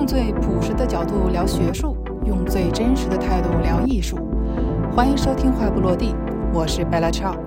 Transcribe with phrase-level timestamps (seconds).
[0.00, 4.16] 用最朴实的角度聊学术，用最真实的态度聊艺术。
[4.96, 6.14] 欢迎收听《话不落地》，
[6.54, 7.38] 我是 Bella Chow。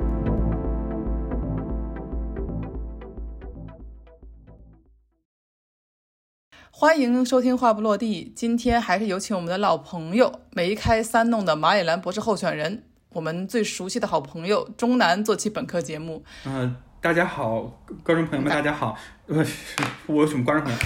[6.70, 12.84] 欢迎收听《话不落地》，今天还是有请我们的老朋友梅开三弄的马里兰博士候选人，
[13.14, 16.24] 我们最熟悉的好朋友钟南做起本科节目。
[16.46, 18.96] 嗯、大家好，观众朋友们，大家好。
[19.26, 19.44] 呃，
[20.06, 20.80] 我有什么观众朋友？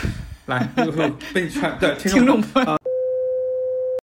[0.47, 0.65] 来，
[1.33, 2.77] 被你串对听听众众朋友，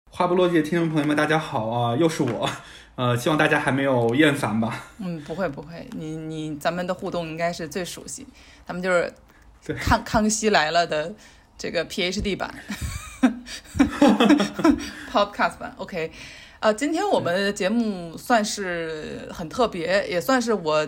[0.09, 2.49] 话不落地的听众朋友们，大家好啊、又是我。
[2.95, 4.85] 呃，希望大家还没有厌烦吧？
[4.99, 8.25] 嗯，不会不会，你你咱们的互动应该是最熟悉，
[8.65, 9.13] 咱们就是
[9.65, 9.75] 对。
[9.75, 11.13] 康康熙来了的
[11.57, 12.53] 这个 PhD 版，
[15.11, 16.09] Podcast 版，OK，
[16.61, 20.87] 呃，今天我们的节目算是很特别，也算是我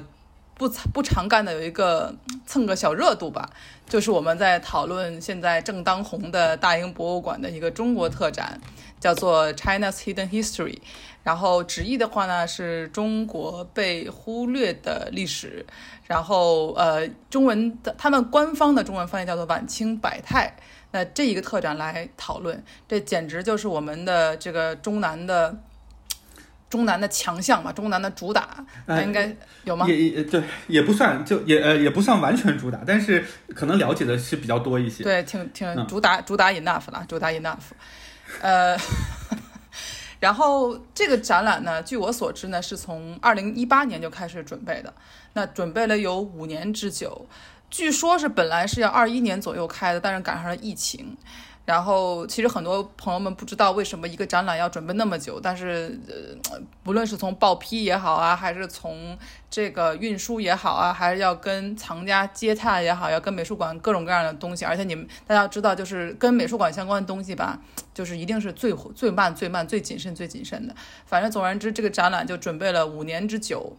[0.61, 2.13] 不不常干的有一个
[2.45, 3.49] 蹭个小热度吧，
[3.89, 8.61] 就是我们在讨论现在正当红的大英博物馆的一个中国特展，
[8.99, 10.77] 叫做 China's Hidden History。
[11.23, 15.65] 然后直译的话呢是中国被忽略的历史，
[16.03, 20.55] 然后呃中文的他们官方的中文翻译叫做晚清百态。
[20.91, 25.57] 那这一个特展来讨论，这简直就是我们的这个中南的
[26.71, 29.31] 中南的强项嘛，中南的主打，那哎应该
[29.65, 29.85] 有吗？
[29.87, 35.03] 也也对，也不算，就也呃也不算完全主打，但是可能了解的是比较多一些。
[35.03, 37.57] 对，挺挺嗯主打、主打 enough 了，主打 enough。
[38.41, 38.77] 呃，
[40.21, 44.93] 然后这个展览呢，据我所知呢，是从二零一八年就开始准备的，
[45.33, 47.27] 那准备了有五年之久。
[47.69, 51.17] 据说是本来是要二一年左右开的，但是赶上了疫情。
[51.63, 59.15] 然后，其实很多朋友们不知道为什么一个展览要准备那么久，但是呃，不论是从报批也好啊，还是从
[59.49, 67.61] 这个运输也好啊，还是要跟藏家接洽也好，要跟美术馆各种各样的东西，而且你们大家知道，就是跟美术馆相关的东西吧，
[67.93, 70.75] 就是一定是最最慢、最慢、最谨慎、最谨慎的。
[71.05, 73.77] 反正总而言之，这个展览就准备了五年之久。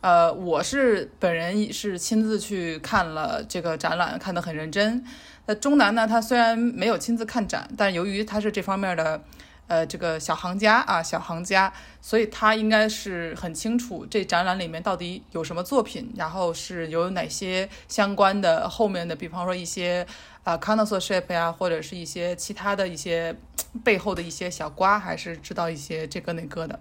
[0.00, 5.02] 呃，我是本人是亲自去看了这个展览，看得很认真。
[5.46, 9.22] 那钟南呢，他虽然没有亲自看展，但由于他是这方面的，
[9.66, 20.06] 呃，这个小行家啊，小行家，所以他应该是很清楚这展览里面到底有什么作品，然后是有哪些相关的后面的，比方说一些
[20.44, 23.36] 啊、connoisseurship 呀，或者是一些其他的一些
[23.82, 26.80] 背后的一些小瓜，还是知道一些这个那个的。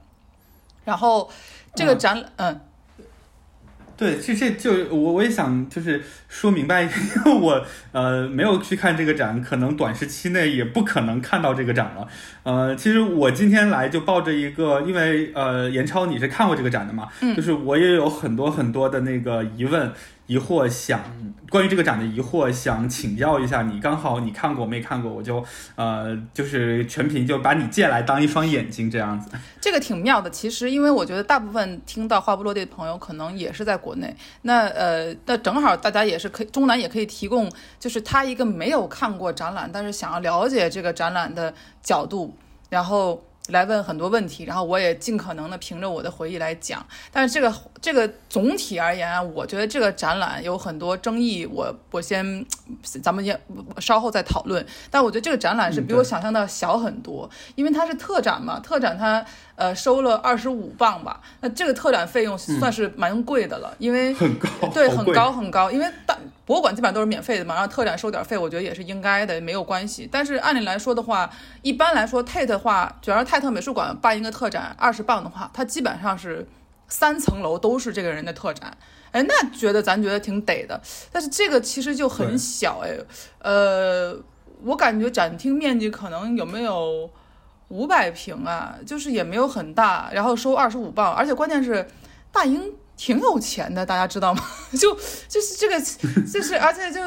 [0.85, 1.29] 然后
[1.75, 2.59] 这个展，嗯
[3.95, 6.89] 对，这这就我我也想就是说明白，因
[7.25, 12.07] 为我呃没有去看这个展，可能短时期内也不可能看到这个展了。
[12.43, 19.91] 呃，其实我今天来就抱着一个，因为呃严超你是看过这个展的嘛，嗯就是我也有很多很多的那个疑问。
[20.27, 21.01] 疑惑想
[21.49, 25.43] 关于这个展的疑惑想请教一下你，刚好你看过没看过，我就
[25.75, 29.29] 呃就是全凭就把你借来当一双眼睛这样子。
[29.59, 34.15] 这个挺妙的，其实因为我觉得大部分听到话不落地的朋友，可能也是在国内。
[34.43, 42.35] 那呃，那正好大家也是可以，中南也可以提供，就是他一个没有看过展览，但是想要了解这个展览的角度，
[42.69, 46.85] 然后来问很多问题，然后我也尽可能的凭着我的回忆来讲。
[47.11, 52.45] 但是这个这个总体而言啊，我觉得这个展览有很多争议，我我先
[53.01, 53.37] 咱们也
[53.79, 54.65] 稍后再讨论。
[54.89, 59.23] 但我觉得这个展览是嗯比我想象的小很多，因为它是特展嘛，特展它
[59.55, 70.07] 呃收了二十五磅吧，那这个特展费用算是蛮贵的了，因为很高，对，很高很高，因为大博物馆基本上都是免费的嘛，然后特展收点费，我觉得也是应该的，没有关系。
[70.11, 71.29] 但是按理来说的话，
[71.61, 76.45] 一般来说，Tate 的话，只要是泰特美术馆办一个特展二十磅的话，它基本上是
[76.87, 78.75] 三层楼都是这个人的特展。
[79.11, 82.89] 哎，那觉得咱觉得挺得的，但是这个其实就很小哎，
[83.39, 84.17] 呃，
[84.63, 87.09] 我感觉展厅面积可能有没有
[87.67, 91.87] 五百平啊，就是也没有很大，然后收二十五磅，而且关键是
[92.31, 94.43] 大英挺有钱的，大家知道吗？
[94.79, 94.93] 就
[95.27, 95.79] 就是这个，
[96.25, 96.99] 就是而且就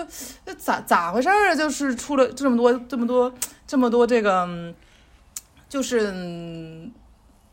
[0.44, 1.54] 就咋咋回事儿啊？
[1.54, 3.32] 就是出了这么多这么多
[3.66, 4.74] 这么多这个，嗯
[5.68, 6.10] 就是。
[6.12, 6.92] 嗯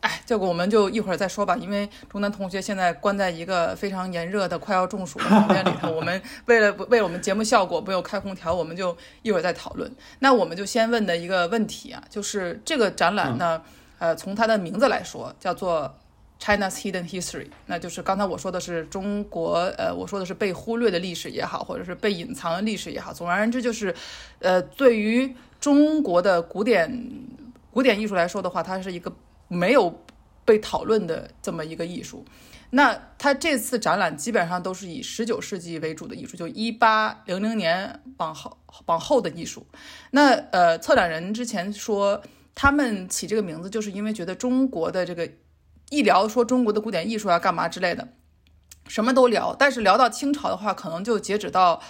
[0.04, 5.90] 哎，这个我们就一会儿再说吧，因为中南同学现在关在一个非常炎热的、快要中暑的房间里头。
[5.90, 9.90] 我们 为了为我们节目效果，没有开空调，我们就一会儿再讨论。
[10.18, 13.62] 那我们就先问的一个问题啊，就是这个展览呢，
[13.98, 15.98] 呃，从它的名字来说，叫做
[16.44, 23.94] China's Hidden History，那就是刚才我说的是中国，呃，我说的是被忽略的历史也好，或者是被隐藏的历史也好，总而言之就是，
[24.40, 27.08] 呃，对于中国的古典
[27.70, 29.10] 古典艺术来说的话，它是一个
[29.48, 30.04] 没有
[30.44, 32.22] 被讨论的这么一个艺术。
[32.70, 39.64] 那他这次展览基本上都是以十九世纪为主的艺术，就一八零零年往后往后的艺术。
[40.10, 42.20] 那呃，策展人之前说，
[42.54, 45.26] 他们起这个名字就是因为觉得中国的这个
[45.94, 48.08] 一聊说中国的古典艺术啊，干嘛之类的，
[48.88, 49.54] 什么都聊。
[49.56, 51.80] 但是聊到清朝的话，可能就截止到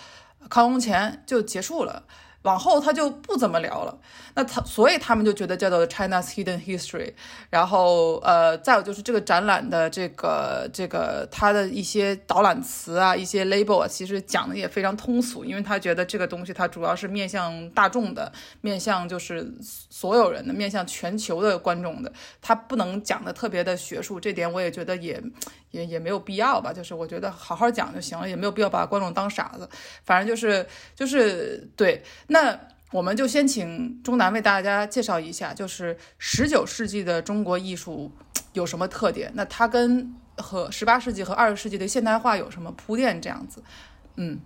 [0.50, 2.04] 康雍乾就结束了。
[2.44, 3.98] 往后他就不怎么聊了，
[4.34, 7.12] 那他所以他们就觉得叫做 China's Hidden History，
[7.48, 18.30] 然后呃，再有就是这个展览的这个这个它的一些导览词啊，一些 label 啊，其实讲的也非常通俗，因为他觉得这个东西它主要是面向大众的，
[18.60, 22.12] 面向就是所有人的，面向全球的观众的，
[22.42, 25.18] 他不能讲的特别的学术，这点我也觉得也
[25.74, 29.68] 也也没有必要吧，就是我觉得好好讲就行了，也没有必要把观众当傻子，
[30.04, 32.02] 反正就是就是对。
[32.28, 32.56] 那
[32.92, 38.12] 我们就先请钟南为大家介绍一下，就是十九世纪的中国艺术
[38.52, 39.32] 有什么特点？
[39.34, 43.20] 那它跟和十八世纪和二十世纪的现代化有什么铺垫？
[43.20, 43.62] 这样子，
[44.14, 44.38] 嗯，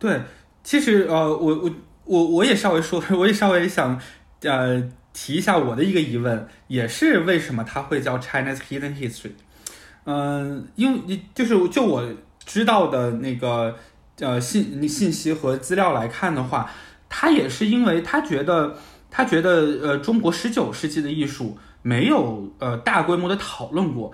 [0.00, 0.20] 对，
[0.64, 1.70] 其实呃，我我
[2.04, 4.00] 我我也稍微说，我也稍微想
[4.42, 4.82] 呃
[5.12, 9.34] 提一下我的一个疑问，也是为什么它会叫 China's Hidden History？
[10.04, 12.06] 嗯，因为就是就我
[12.44, 13.76] 知道的那个。
[14.20, 16.70] 呃，信信息和资料来看的话，
[17.08, 18.76] 他也是因为他觉得，
[19.10, 19.50] 他觉得
[19.82, 24.12] 呃，中国十九世纪的艺术没有呃大规模的讨论过，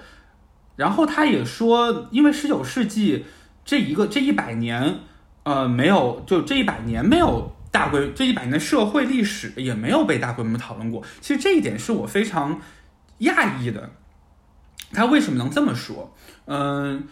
[0.76, 3.26] 然后他也说，因为十九世纪
[3.64, 5.00] 这一个这一百年，
[5.42, 11.02] 呃，没有就这一百年没有大规这一百年社会历史也没有被大规模讨论过。
[11.20, 12.60] 其实这一点是我非常
[13.20, 13.90] 讶异的，
[14.92, 16.14] 他为什么能这么说？
[16.46, 17.04] 嗯，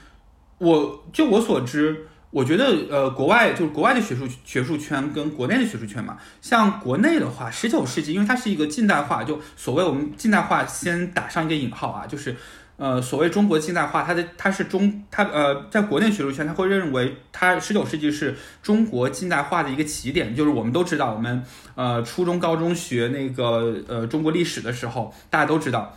[0.58, 2.06] 我就我所知。
[2.32, 12.36] 我觉得，呃，国外就是国外的学术学术圈跟国内的学术圈嘛，像国内的话，十九世纪，因为它是一个近代化，就所谓我们近代化先打上一个引号啊，就是，
[12.76, 21.42] 呃，所谓中国近代化，它的它是中，它呃，在国内学术圈，他会认为它十九世纪是中国近代化的一个起点，就是我们都知道，我们
[21.74, 25.96] 呃初中高中学那个呃中国历史的时候，大家都知道。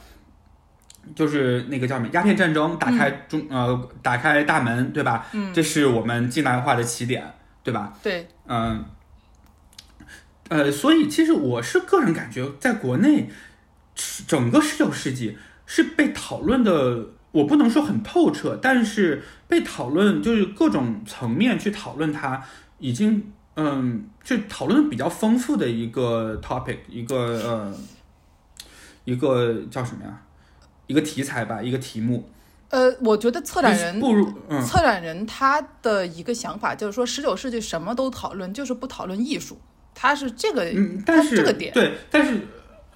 [1.15, 5.25] 就是那个叫什么鸦片战争打开中呃打开大门对吧？
[5.33, 7.23] 嗯，这是我们近代化的起点
[7.63, 7.93] 对吧？
[8.01, 8.83] 对，嗯，
[10.49, 13.29] 呃，所以其实我是个人感觉，在国内
[14.27, 22.43] 整个十九世纪是被讨论的，我不能说很透彻，但是被讨论就是各种层面去讨论它，
[22.79, 27.75] 已经嗯，就讨论比较丰富的一个 topic，一个呃，
[29.03, 30.21] 一个叫什么呀？
[30.89, 32.27] 一个题材吧，一个题目。
[32.69, 34.31] 呃，我觉得策展人不如
[34.65, 39.59] 策展人他的一个想法就是说，十九世纪什么都讨论，就是不讨论艺术。
[39.93, 40.65] 他是这个，
[41.05, 42.41] 但是这个点对，但是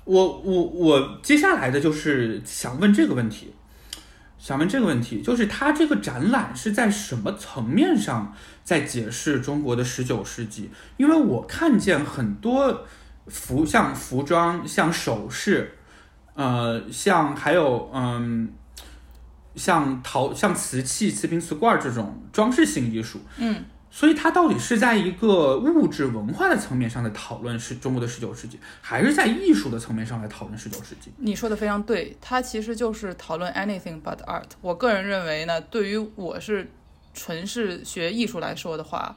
[0.06, 3.54] 我我我接下来的就是想问这个问题，
[4.40, 10.72] 想问这个问题，就是他这个展览是在什么层面上在解释中国的十九世纪？
[10.98, 12.86] 因为我看见很多
[13.28, 15.78] 服像服装，像首饰。
[16.36, 18.52] 呃，像还有嗯，
[19.56, 31.12] 像陶、像瓷器、瓷瓶、瓷罐这种装饰性艺术，嗯，所以它到底是在一个物质文化的层面上的讨论是中国的十九世纪，还是在艺术的层面上来讨论十九世纪？
[31.18, 34.50] 你说的非常对，它其实就是讨论 anything but art。
[34.62, 36.72] 我个人认为呢，对于我是
[37.14, 39.16] 纯是学艺术来说的话。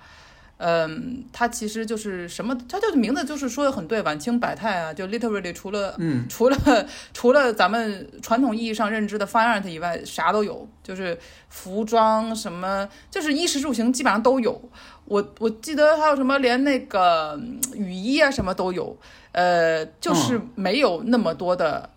[0.58, 2.56] 嗯，它其实就是什么？
[2.68, 6.56] 它就是名字就是说的很对，晚清百态啊，就 literally 除了嗯，除了
[7.12, 11.18] 除了咱们传统意义上认知的 fine art 以外，啥都有，就是
[11.50, 14.58] 服装什么，就是衣食住行基本上都有。
[15.04, 17.38] 我我记得还有什么，连那个
[17.74, 18.96] 雨衣啊什么都有，
[19.32, 21.90] 呃，就是没有那么多的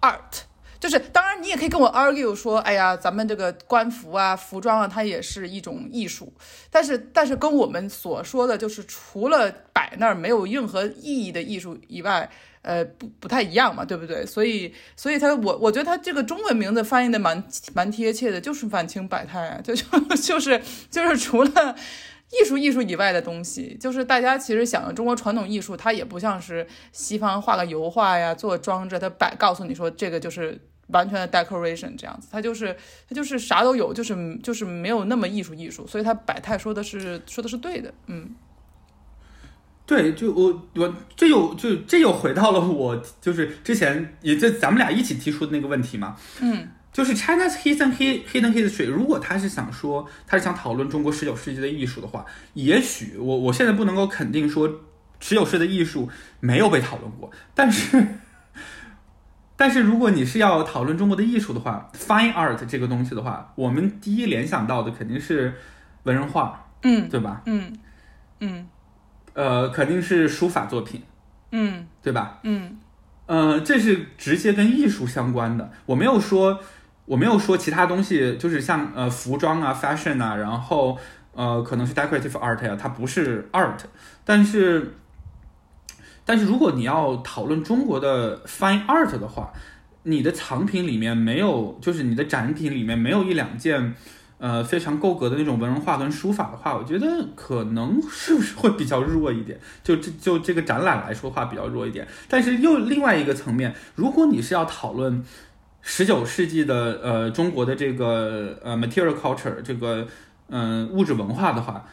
[0.00, 0.47] art。
[0.80, 6.32] 就是，当然你也可以跟我 argue 说，哎呀，咱们这个官服啊、服装啊，它也是一种艺术。
[6.70, 12.30] 但是，但是跟我们所说的就是除了摆那儿没有任何意义的艺术以外，
[12.62, 14.26] 呃，不不太一样嘛，对不对？
[14.26, 17.42] 所以，所以他我我觉得他这个中文名字翻译的蛮
[17.74, 19.84] 蛮贴切的，就是晚清百态啊，就就
[20.16, 21.74] 就是就是除了
[22.30, 30.60] 艺术艺术以外的东西，就是大家其实想中国传统艺术，它也不像是西方画个油画呀、做装置，它摆告诉你说这个就是。
[30.90, 32.74] 完全的 decoration 这样子，它就是
[33.06, 38.34] 它就是啥都有，就是就是没有那么艺术艺术，所以它百态说的是说的是对的，嗯，
[39.84, 54.68] 对，就我我这又就这又回到了我就是之前也就咱们俩一起提出的那个问题嘛，嗯，就是 China's hidden hidden history，如果他是想说他是想讨论中国十九世纪的艺术的话，也许我我现在不能够肯定说
[55.20, 56.08] 十九世纪的艺术
[56.40, 58.04] 没有被讨论过，但是。
[59.60, 65.54] 但是如果你是要讨论中国的艺术的话，fine art 这个东西的话，我们第一联想到的肯定是
[66.02, 67.42] 文人画，嗯对吧？
[67.46, 67.72] 嗯
[68.40, 68.66] 嗯
[69.34, 71.02] 呃，肯定是书法作品，
[71.50, 72.38] 嗯对吧？
[72.42, 72.78] 嗯
[73.26, 75.72] 呃，这是直接跟艺术相关的。
[75.86, 76.60] 我没有说，
[77.08, 80.96] 我没有说其他东西，就是像呃服装啊、fashion 啊，然后
[81.32, 83.78] 呃可能是 decorative art 呀、它不是 art。
[84.24, 84.94] 但是，
[86.24, 89.50] 但是如果你要讨论中国的 fine art 的话，
[90.02, 93.94] 你的藏品里面没有，就是你的展品里面没有一两件。
[94.40, 99.58] 呃，非常够格的那种文人画跟书法的话，我觉得可能是不是会比较弱一点？
[99.82, 102.06] 就这就这个展览来说话比较弱一点。
[102.28, 105.24] 但是又另外一个层面，如果你是要讨论
[105.90, 110.06] 十九世纪的呃中国的这个呃 material culture 这个
[110.50, 111.86] 嗯、物质文化的话，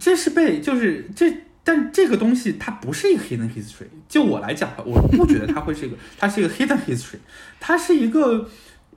[0.00, 1.44] 这是被就是这。
[1.64, 7.18] 但这个东西它不是一个 hidden history，就我来讲吧，我不觉得它会是一个，它是一个 hidden history，
[7.60, 8.48] 它是一个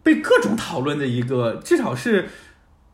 [0.01, 2.29] 被各种讨论的一个，至少是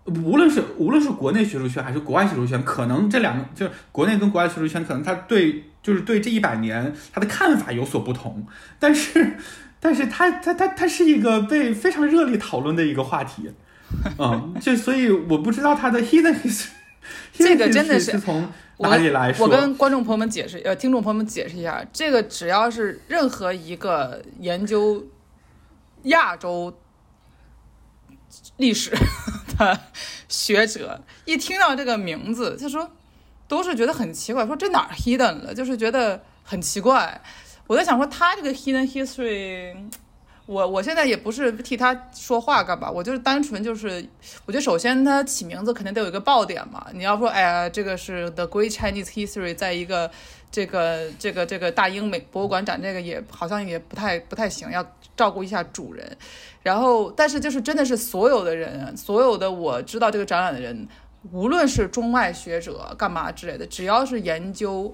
[0.06, 8.48] 无论是无论是国内学术圈还是国外学术圈，可能这两个就是国内跟国外学术圈，可能他对就是对这一百年他的看法有所不同，
[8.80, 9.38] 但是
[9.80, 13.52] 但是他他他他是一个被非常热烈讨论的一个话题，
[14.18, 16.70] 嗯，就所以我不知道他的 hidden history，
[17.34, 19.46] 这个真的是是从哪里来说？
[19.46, 25.06] 我跟观众朋友们解释，呃，听众朋友们解释一下，这个只要是任何一个研究
[26.04, 26.76] 亚洲
[28.58, 28.92] 历史
[29.58, 29.80] 的
[30.28, 32.92] 学者，一听到这个名字，他说
[33.48, 37.22] 都是觉得很奇怪，说这哪儿 hidden 了，就是觉得很奇怪。
[37.68, 39.76] 我在想说，他这个 hidden history。
[40.46, 44.08] 我我现在也不是替他说话干嘛，我就是单纯就是，
[44.46, 46.88] 我觉得首先他起名字肯定得有一个爆点嘛。
[46.94, 50.10] 你要说，哎呀，这个是 The Great Chinese History，在一个
[50.50, 56.18] 这个这个这个大英美博物馆展，这个也好像也不太不太行，要照顾一下主人。
[56.64, 60.88] 然后，但是就是真的是所有的人，所有的我知道这个展览的人，
[61.34, 64.94] 无论是中外学者干嘛之类的，只要是研究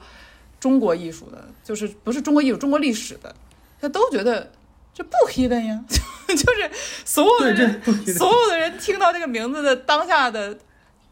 [0.64, 3.36] 中国艺术的，就是不是中国艺术，中国历史的，
[3.82, 4.50] 他都觉得。
[4.96, 5.84] 这不 hidden 呀，
[6.28, 6.70] 就是
[7.04, 7.82] 所有的人，
[8.16, 10.56] 所有的人听到这个名字的当下的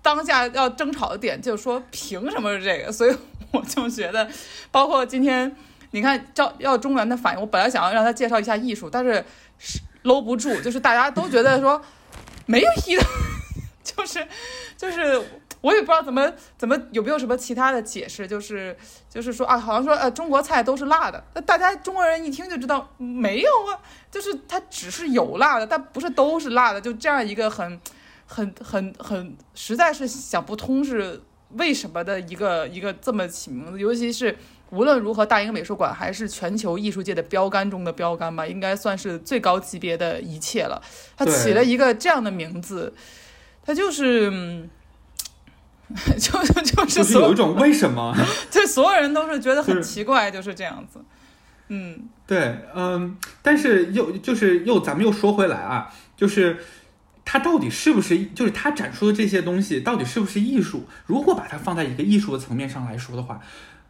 [0.04, 2.92] 当下要争吵的点，就是说凭什么是这个？
[2.94, 3.18] 所以
[3.52, 4.30] 我就觉得，
[4.70, 5.52] 包括今天
[5.90, 9.26] 你看赵要中原的反应，我本来想要让他介绍一下艺术，但是
[10.04, 11.82] 搂不住，就是大家都觉得说
[12.46, 13.04] 没有 hidden，
[13.84, 14.28] 就是
[14.78, 15.20] 就是。
[15.62, 18.76] 我也不知道怎么怎么有没有什么其他的解释，就是
[19.08, 23.78] 就是说啊，好像说呃中国菜都是辣的，那大家中国人一听就知道没有啊，
[24.10, 27.80] 就是它只是有辣的，但不是都是辣的，就这样一个很
[28.26, 34.36] 很很很实在是想不通是为什么的一个一个这么起名字，尤其是
[34.72, 40.82] 无论如何大英美术馆还是全球艺术界的标杆中的标杆吧，应该算是最高级别的一切了，
[41.16, 42.92] 它起了一个这样的名字，
[43.64, 44.68] 它就是。
[46.18, 48.16] 就 就就是就是有一种为什么，
[48.50, 51.00] 就所有人都是觉得很奇怪，就是这样子。
[51.70, 56.58] 嗯，对，嗯，但是又就是又咱们又说回来啊，就是
[57.24, 60.86] 它到底是不是，就是它展出的这些东西到底是不是艺术？
[61.06, 63.40] 如果把它放在一个艺术的层面上来说的话，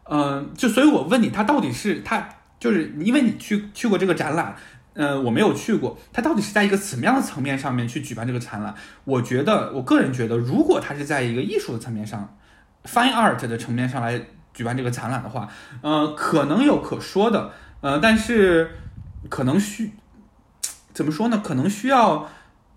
[0.10, 2.30] 嗯，就所以我问你，它到底是它
[2.60, 4.56] 就是因为你去去过这个展览。
[4.94, 8.76] 呃，我没有去过，它到底是在一个什么样的层面上面去举办这个展览？
[9.06, 12.38] 我觉得，我个人觉得，如果它是在一个艺术的层面上
[12.84, 14.22] ，fine art 的层面上来
[14.54, 15.48] 举办这个展览的话，
[15.82, 18.70] 呃，可能有可说的，呃，但是
[19.30, 19.94] 可能需
[20.94, 21.42] 怎么说呢？
[21.42, 22.30] 可能需要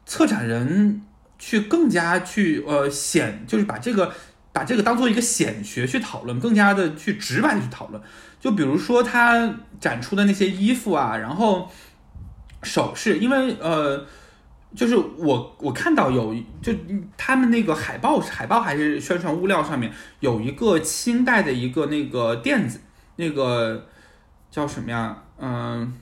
[0.07, 1.03] 策展人
[1.37, 4.13] 去更加去呃显，就是把这个
[4.53, 8.01] 把这个当做一个显学去讨论，更加的去直白的去讨论。
[8.39, 11.69] 就比如说他展出的那些衣服啊，然后。
[12.65, 14.05] 首饰，因为呃，
[14.75, 16.73] 就是我我看到有就
[17.17, 22.81] 他们那个海报，海报还是宣传物料上面有一个清代的一个那个垫子，
[23.17, 23.87] 那个
[24.51, 25.23] 叫什么呀？
[25.39, 25.95] 嗯，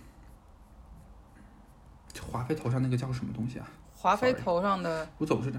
[2.31, 3.69] 华妃头上那个叫什么东西啊？
[3.95, 5.59] 华妃头上的，我总是这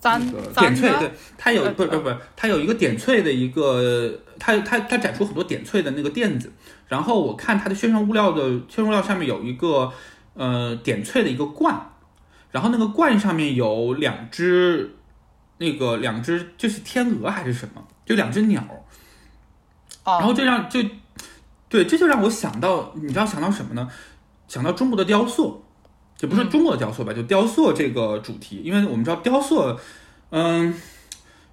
[0.00, 0.20] 簪
[0.54, 6.52] 点翠，对，它有不不不，它有一个点翠的一个，它它它展出很多点翠的那个垫子，
[6.88, 9.92] 然后我看它的宣传物料的宣传物料上面有一个。
[10.34, 11.90] 呃，点翠的一个罐，
[12.50, 14.96] 然后那个罐上面有两只，
[15.58, 18.64] 那个两只就是天鹅还是什么，就两只鸟，
[20.04, 20.80] 然后这让就，
[21.68, 23.90] 对，这就让我想到，你知道想到什么呢？
[24.46, 25.64] 想到中国的雕塑，
[26.16, 29.76] 就不是中国的雕塑吧，就雕塑这个主题，因为我们知道雕塑，
[30.30, 30.72] 嗯，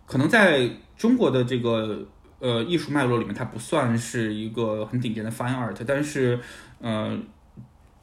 [0.06, 2.08] 可能在中国的这个
[2.40, 6.40] 呃艺术脉络里面，它不算是一个很顶尖的 fine art，但是，
[6.80, 7.18] 呃。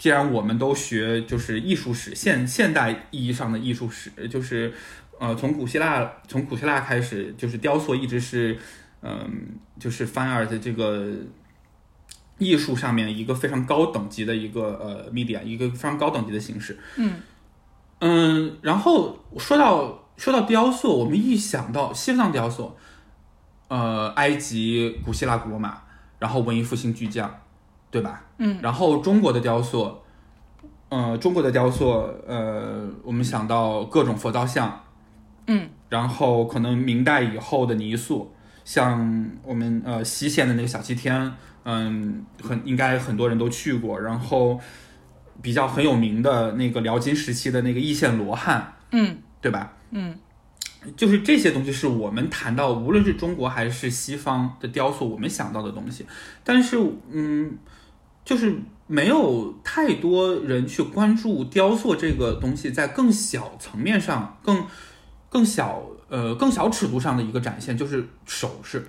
[0.02, 4.74] 既然我们都学就是艺术史，现现代意义上的艺术史，就是
[5.20, 8.58] 呃从古希腊从古希腊开始，就是雕塑一直是
[9.02, 9.30] 嗯、
[9.78, 11.08] 就是 fine art 的这个
[12.38, 16.76] 艺术上面一个非常高等级的一个呃 media，一个非常高等级的形式。
[16.96, 17.12] 嗯
[18.00, 22.76] 嗯，然后说到说到雕塑，我们一想到西藏雕塑，
[23.68, 25.80] 呃，埃及、古希腊、古罗马，
[26.18, 27.32] 然后文艺复兴巨匠，
[27.92, 28.24] 对吧？
[28.38, 29.98] 嗯，然后中国的雕塑，
[30.88, 31.90] 呃，中国的雕塑，
[32.26, 34.80] 呃，我们想到各种佛造像，
[35.46, 38.34] 嗯，然后可能明代以后的泥塑，
[38.64, 41.32] 像我们呃西线的那个小西天，
[41.64, 44.58] 嗯，很应该很多人都去过，然后
[45.42, 49.74] 比较很有名的那个辽金时期的那个易县罗汉，嗯对吧？
[49.90, 50.14] 嗯
[50.96, 56.04] 就是这些东西是我们谈到，无论是中国还是西方的雕塑，我们想到的东西。
[56.42, 56.76] 但是，
[57.12, 57.56] 嗯，
[58.24, 64.64] 就是没有太多人去关注雕塑这个东西在更小层面上、更
[65.28, 68.86] 更小呃更小尺度上的一个展现，就是首饰，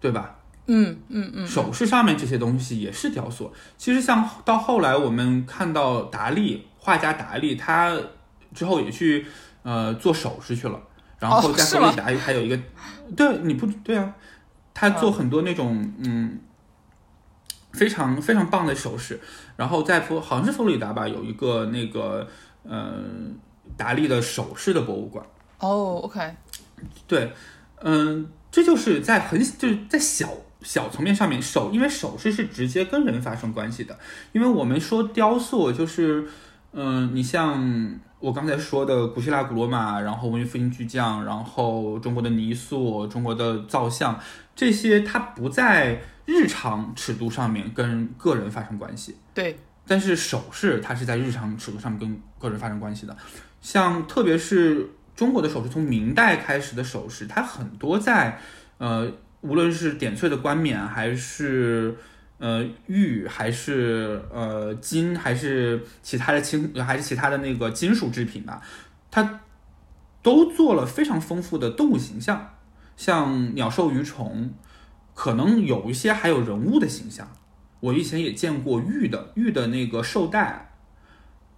[0.00, 0.36] 对吧？
[0.70, 3.50] 嗯嗯嗯，首饰上面这些东西也是雕塑。
[3.78, 7.96] 其实像到后来我们看到达利画家达利，他
[8.54, 9.26] 之后也去
[9.62, 10.78] 呃做首饰去了，
[11.18, 12.58] 然后在哦是吗佛罗里达还有一个，
[13.16, 14.14] 对你不对啊？
[14.74, 16.38] 他做很多那种嗯
[17.72, 19.20] 非常非常棒的首饰，
[19.56, 22.26] 然后在佛好像是佛罗里达吧，有一个那个
[22.62, 23.04] 呃
[23.76, 25.24] 达利的首饰的博物馆。
[25.58, 26.34] 哦，OK，
[27.06, 27.32] 对，
[27.82, 30.28] 嗯，这就是在很就是在小
[30.62, 33.98] 小层面上面手，因为首饰是直接跟人发生关系的。
[34.32, 36.26] 因为我们说雕塑，就是
[36.72, 44.18] 嗯，你像我刚才说的古希腊、古罗马，然后文艺复兴巨匠，然后中国的泥塑、中国的造像，
[44.56, 49.16] 这些它不在日常尺度上面跟个人发生关系。
[49.32, 53.16] 对，但是首饰它是在日常尺度上面跟个人发生关系的，
[53.62, 58.38] 像特别是中国的首饰，从明代开始的首饰，它很多在
[58.76, 61.96] 呃，无论是点翠的冠冕，还是
[62.36, 68.60] 呃玉，还是呃金，还是其他的青，还是其他的那个金属制品吧，
[69.10, 69.40] 它
[70.22, 72.54] 都做了非常丰富的动物形象，
[72.98, 74.52] 像鸟兽鱼虫，
[75.18, 77.28] 可能有一些还有人物的形象。
[77.80, 80.70] 我以前也见过玉的玉的那个绶带，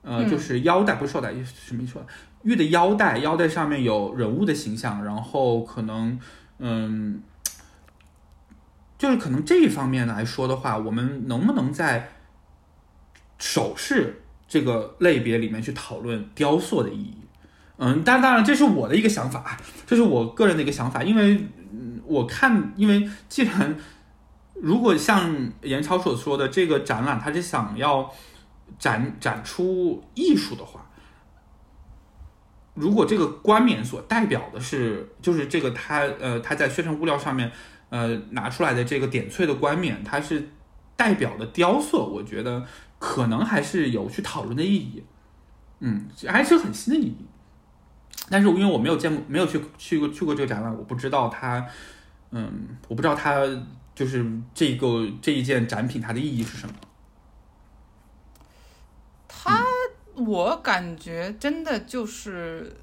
[0.00, 2.02] 呃，嗯就是腰带，不是绶带，什么说？
[2.42, 6.18] 玉的腰带，腰带上面有人物的形象，然后可能，
[6.58, 7.22] 嗯，
[8.96, 12.12] 就是可能这一方面来说的话，我们能不能在
[13.38, 17.18] 首饰这个类别里面去讨论雕塑的意义？
[17.76, 21.59] 嗯，当当然，这是我的一个想法，这是我个人的一个想法，因为嗯
[22.10, 23.76] 我看，因为既然
[24.54, 28.12] 如果像严超所说的这个展览，它是想要
[28.78, 30.90] 展展出艺术的话，
[32.74, 37.50] 如果这个冠冕所代表的是，就是这个它呃它在宣传物料上面
[37.90, 40.50] 呃拿出来的这个点翠的冠冕，它是
[40.96, 42.66] 代表的雕塑，我觉得
[42.98, 45.04] 可能还是有去讨论的意义，
[45.78, 47.26] 嗯，还是很新的意义。
[48.28, 51.66] 但是因为我没有见过，没有去去过去过这个展览，我不知道它，
[52.30, 53.44] 嗯，我不知道它
[53.94, 56.74] 就是这个这一件展品它的意义是什么。
[59.26, 59.64] 它
[60.14, 62.76] 我感觉真的就是，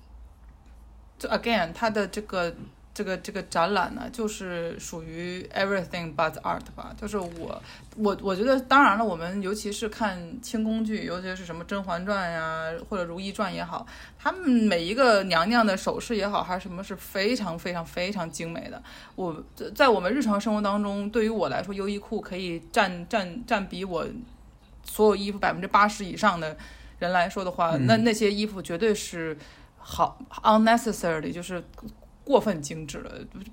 [1.17, 2.55] 就 again 它的这个
[2.97, 6.91] 这个这个展览呢，就是属于 everything but art 吧。
[6.99, 7.61] 就是我
[7.95, 13.85] 我我觉得，当然了，我们尤其是看清宫剧，尤其是什么《甄嬛传》呀，或者《如懿传》也好，
[14.17, 18.81] 他们每一个娘娘的首饰也好，还是什么，是非常非常非常精美的。
[19.15, 19.43] 我
[19.75, 24.07] 在我们日常生活当中，对于我来说，优衣库可以占占占比我
[24.83, 26.57] 所有衣服百分之八十以上的
[26.97, 29.37] 人来说的话，嗯那那些衣服绝对是
[29.77, 31.63] 好 unnecessarily，就是
[32.27, 33.11] 过分精致了。
[33.33, 33.43] 嗯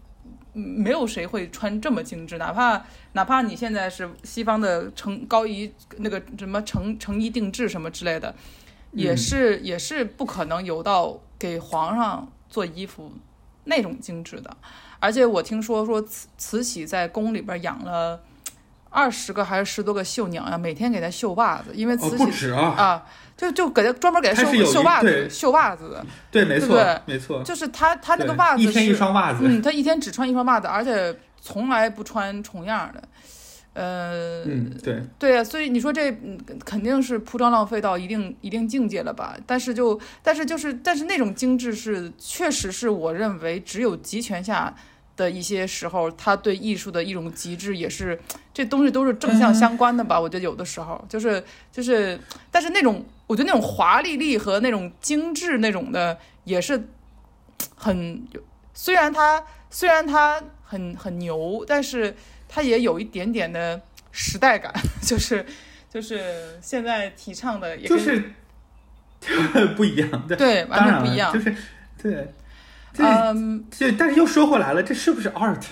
[0.56, 2.80] 没有谁会穿这么精致，哪怕
[3.14, 8.32] 哪怕你现在是西方的成高仪那个什么成成衣定制什么之类的，
[8.92, 13.10] 也嗯是也是不可能有到给皇上做衣服
[13.64, 14.56] 那种精致的。
[15.00, 18.22] 而且我听说说慈慈禧在宫里边养了
[18.90, 23.06] 二十个还是十多个绣娘啊，每天给她绣袜子，因为哦，慈禧、不止啊，啊，
[23.44, 27.42] 就就给他专门给他绣绣袜子对绣袜子的，对，没错没错。
[27.42, 33.02] 就是他他那个袜子一天一是双袜子，嗯，他一天只穿一双袜子，而且从来不穿重样的。
[33.74, 39.36] 呃，嗯，对，对啊，所以你说这嗯肯定是铺张浪费到一定一定境界了吧？
[39.46, 44.72] 但是就但是就是但是那种精致是确实是我认为只有集权下
[45.16, 48.16] 的一些时候，他对艺术的一种极致，也是
[48.52, 50.20] 这东西都是正向相关的吧？
[50.20, 52.16] 我觉得有的时候就是就是，
[52.52, 56.88] 但是那种我觉得那种华丽丽和那种精致那种的，也是
[57.74, 58.26] 很
[58.72, 62.14] 虽然它虽然它很很牛，但是
[62.48, 63.80] 它也有一点点的
[64.12, 65.44] 时代感， 就是
[65.88, 68.32] 就是现在提倡的也就是
[69.76, 71.40] 不一样，对，对完全不一样就。
[71.40, 71.56] 是
[72.02, 72.28] 对，
[72.98, 75.62] 嗯，这但是又说回来了，这是不是 art？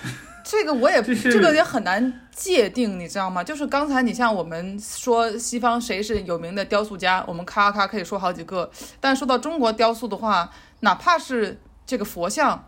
[0.43, 3.43] 这个我也就是这个也很难界定，你知道吗？
[3.43, 10.49] 就是刚才你像我们说西方谁是有名的雕塑家，我们咔咔可以说好几个，但说到中国雕塑的话，
[10.81, 12.65] 哪怕是这个佛像，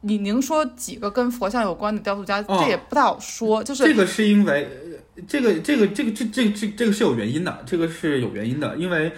[0.00, 3.62] 你能说几个跟佛像有关的雕塑家，哦这也不太好说。
[3.62, 4.64] 就是这个是因为
[5.16, 9.12] 呃这个这个这个这这这这个是有原因的，这个是有原因的，因为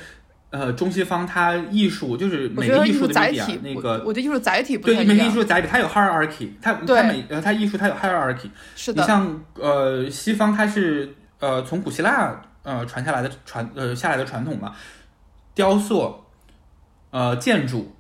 [0.55, 5.31] 呃中西方它艺术就是每个艺术的载体，那个我我觉得艺术载体不太对每个艺。
[5.33, 14.73] 术载体它有 hierarchy，它它每呃它艺术它有 hierarchy，是的，你像呃西方它是呃从古希腊呃传下来的传呃下来的传统嘛，
[15.55, 16.25] 雕塑、
[17.11, 17.93] 呃建筑、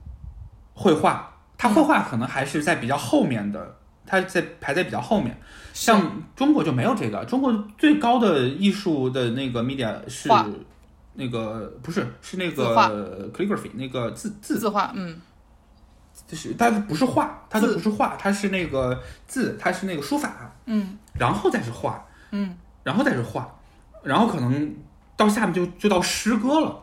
[0.75, 3.75] 绘画，它绘画可能还是在比较后面的，
[4.07, 5.37] 它在排在比较后面。
[5.73, 10.47] 像中国就没有这个，中国最高的艺术的那个 media 是画
[11.14, 14.59] 那个不是是那个 calligraphy 那个字字。
[14.59, 15.20] 字画，嗯，
[16.27, 20.98] 就是它不是画，它都不是画，它是那个字，它是那个书法，嗯。
[21.16, 23.48] 然后再是画，嗯，然后再是画，
[24.03, 24.74] 然后可能
[25.16, 26.77] 到下面就就到诗歌了，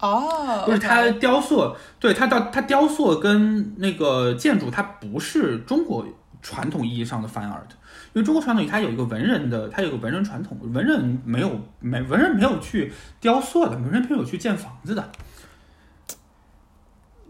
[0.00, 6.06] 哦，就是它雕塑，对它到它雕塑跟那个建筑，它不是中国
[6.42, 7.70] 传统意义上的 fine art，
[8.12, 15.10] 因为中国传统它有一个文人的，它有个文人传统，文人没有没文人没有去雕塑的，文人没有去建房子的，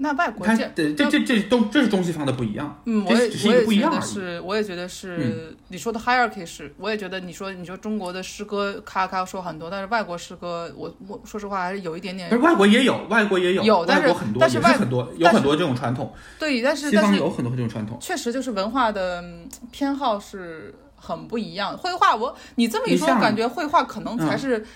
[0.00, 0.56] 那外国这
[0.94, 16.14] 这这这都这是东西方的不一样，嗯，我也我也不一是，我也觉得是、你说的 hierarchy 是，我也觉得你说你说中国的诗歌咔咔说很多，但是外国诗歌，我我说实话还是有一点点但是外国也有，外国也有，有但是外国很多，但是外也是很多，有很多这种传统。
[16.38, 17.98] 对，但是西但是方有很多这种传统。
[18.00, 21.76] 确实就是文化的嗯偏好是很不一样。
[21.76, 24.66] 绘画我你这么一说，我感觉绘画可能才嗯是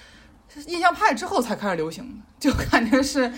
[0.66, 3.32] 印象派之后才开始流行的，就感觉是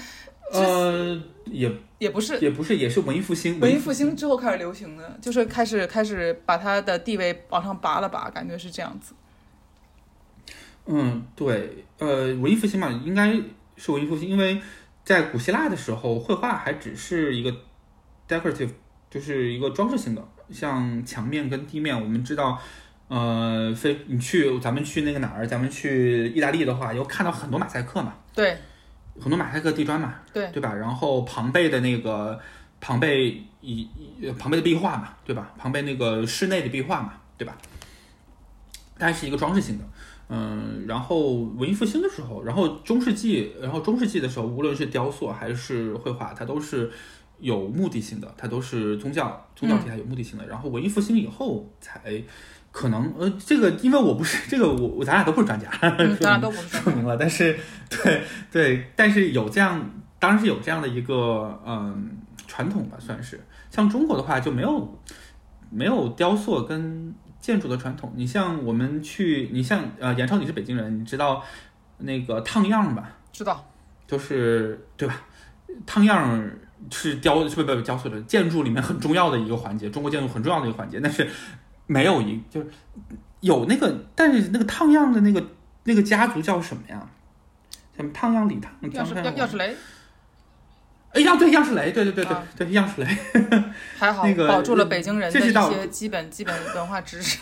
[0.61, 3.59] 呃，也也不是也不是，也是文艺复兴。
[3.61, 9.15] 文艺复兴之后开始流行的，就是开始开始把它的地位往上拔了拔，感觉是这样子。
[10.87, 13.33] 嗯，对，呃，文艺复兴嘛，应该
[13.77, 14.61] 是文艺复兴，因为
[15.05, 17.55] 在古希腊的时候，绘画还只是一个
[18.29, 18.71] decorative，
[19.11, 22.59] 就是一个装饰性的，像墙面跟地面，我们知道。
[23.07, 28.57] 呃，非你去咱们去那个哪儿，咱们去意大利的话，有看到很多马赛克嘛，对
[29.21, 30.75] 很多马赛克地砖嘛，对对吧？
[30.75, 32.39] 然后庞贝的那个
[32.81, 33.89] 庞贝以
[34.21, 35.53] 以庞贝的壁画嘛，对吧？
[35.57, 37.57] 庞贝那个室内的壁画嘛，对吧？
[38.99, 39.85] 它是一个装饰性的，
[40.29, 46.91] 嗯，然后文艺复兴的时候，然后中世纪，然后中世纪的时候，无论是雕塑还是绘画，它都是
[47.41, 50.47] 有目的性的，它都是宗教宗教题材有目的性的。
[50.47, 52.23] 然后文艺复兴以后才
[52.75, 57.57] 可能，呃，这个因为我不是 这个我我咱俩都不是专家，嗯， 当然都不是说明了，但是
[57.89, 62.11] 对对，但是有这样，当然是有这样的一个嗯
[62.49, 63.41] 传统吧，算是。
[63.71, 65.01] 像中国的话就没有
[65.71, 68.13] 没有雕塑跟建筑的传统。
[68.17, 71.43] 你像我们去，你像呃，严超你是北京人，你知道
[71.99, 73.13] 那个烫样吧？
[73.33, 73.65] 知道
[74.09, 75.23] 就是对吧？
[75.87, 76.51] 烫样
[76.91, 81.29] 是雕是不不不雕塑的建筑里面很重要的一个环节，中国建筑很重要的一个环节，但是
[81.87, 82.67] 没有一就是
[83.41, 85.45] 有那个，但是那个烫样的那个
[85.85, 87.07] 那个家族叫什么呀？
[87.97, 88.73] 什么烫样李烫？
[88.83, 89.77] 钥匙烫钥钥匙雷
[91.13, 93.07] 哎呀，对，样式雷，对对对对、啊对，样式雷。
[93.97, 97.39] 还好那个保住了北京人的一这些基本基本文化知识，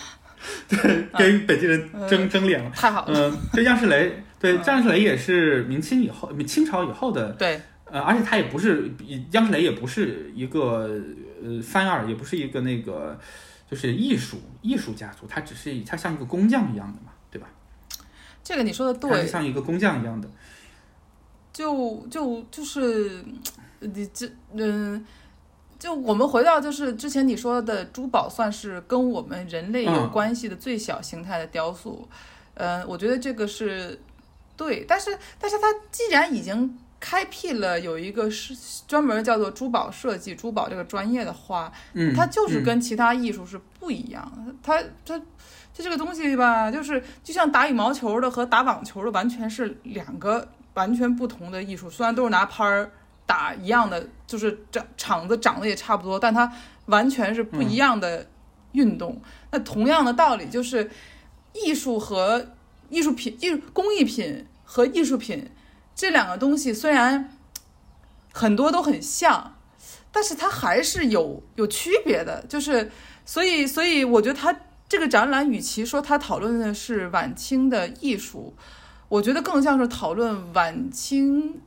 [0.66, 2.70] 对，跟北京人争、争脸了。
[2.70, 3.28] 太好了。
[3.28, 8.90] 嗯，这样式雷，对，嗯样式雷也是明清以后、清朝以后的，对，呃，而且它也不是
[9.32, 10.98] 样式雷，也不是一个
[11.44, 13.18] 呃翻二，也不是一个那个
[13.70, 17.48] 就是艺术艺术家族，它只是它像一个工匠一样的嘛，对吧？
[18.42, 20.28] 这个你说的它是对，像一个工匠一样的。
[21.52, 23.24] 就就就是
[23.80, 25.04] 你这嗯。
[25.78, 32.08] 就我们回到就是之前你说的珠宝，算是跟我们人类有嗯关系的最小形态的雕塑，
[32.54, 34.00] 呃，我觉得这个是
[34.56, 38.54] 对，但是但是它既然已经开辟了有一个是
[38.88, 44.54] 专门叫做珠宝设计、珠宝这个专业的话，嗯，它就是嗯跟其他艺术是不一样的。
[44.62, 52.90] 它它它这个东西吧，就是就像打羽毛球的和打网球的完全是两个完全不同的艺术，虽然都是拿拍儿
[53.26, 56.50] 打一样的，就是长场子长得也差不多，但它
[56.86, 58.26] 完全是不一样的
[58.72, 59.20] 运动。
[59.50, 60.90] 那同样的道理就是，
[61.52, 62.54] 艺术和
[62.88, 65.50] 艺术品、艺术工艺品和艺术品
[65.96, 67.36] 这两个东西虽然
[68.32, 69.56] 很多都很像，
[70.12, 72.44] 但是它还是有有区别的。
[72.46, 72.92] 就是
[73.24, 74.54] 所以，所以我觉得它
[74.88, 78.54] 这个展览，与其说它讨论的是晚清的艺术，
[79.08, 81.60] 我觉得更像是讨论晚清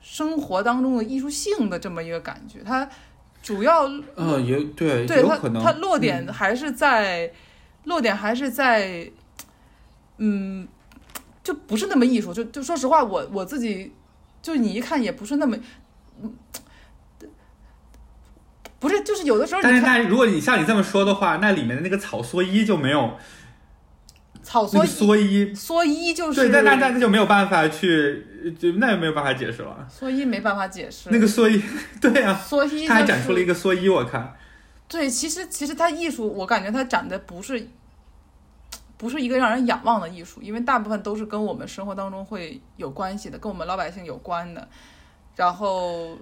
[0.00, 2.60] 生活当中的艺术性的这么一个感觉。
[2.64, 2.88] 它
[3.42, 3.82] 主要
[4.16, 7.30] 呃，也对，对它有可能它落点嗯还是在、
[7.84, 9.10] 落点还是在，
[10.16, 10.66] 嗯，
[11.44, 12.34] 就不是那么艺术。
[12.34, 13.92] 就就说实话，我我自己
[14.42, 15.56] 就你一看也不是那么，
[16.20, 16.34] 嗯，
[18.80, 23.16] 不是就是有的时候但是如果你像你这么说的话，那里面的那个草蓑衣就没有
[24.42, 29.88] 草蓑蓑衣，蓑衣就是对，那那那那就没有办法去，就那也没有办法解释了。
[29.90, 31.62] 蓑衣没办法解释，那个蓑衣，
[32.00, 34.36] 对啊，蓑衣他还展出了一个蓑衣，我看。
[34.86, 37.68] 对，其实其实他艺术，我感觉他展的不是
[38.96, 44.68] 不是一个让人仰望的艺术，因为大部分都是跟我们生活当中会有关系的，跟我们老百姓有关的，
[45.34, 46.16] 然后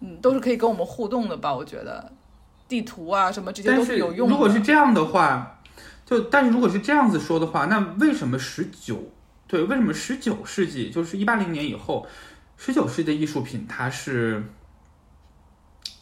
[0.00, 1.52] 嗯，都是可以跟我们互动的吧？
[1.52, 2.12] 我觉得
[2.68, 4.32] 地图啊什么这些都是有用的。
[4.32, 5.60] 如果是这样的话，
[6.06, 9.10] 就但是如果是这样子说的话，那为什么十九
[9.46, 12.06] 对为什么十九世纪就是一八零年以后，
[12.56, 14.42] 十九世纪的艺术品它是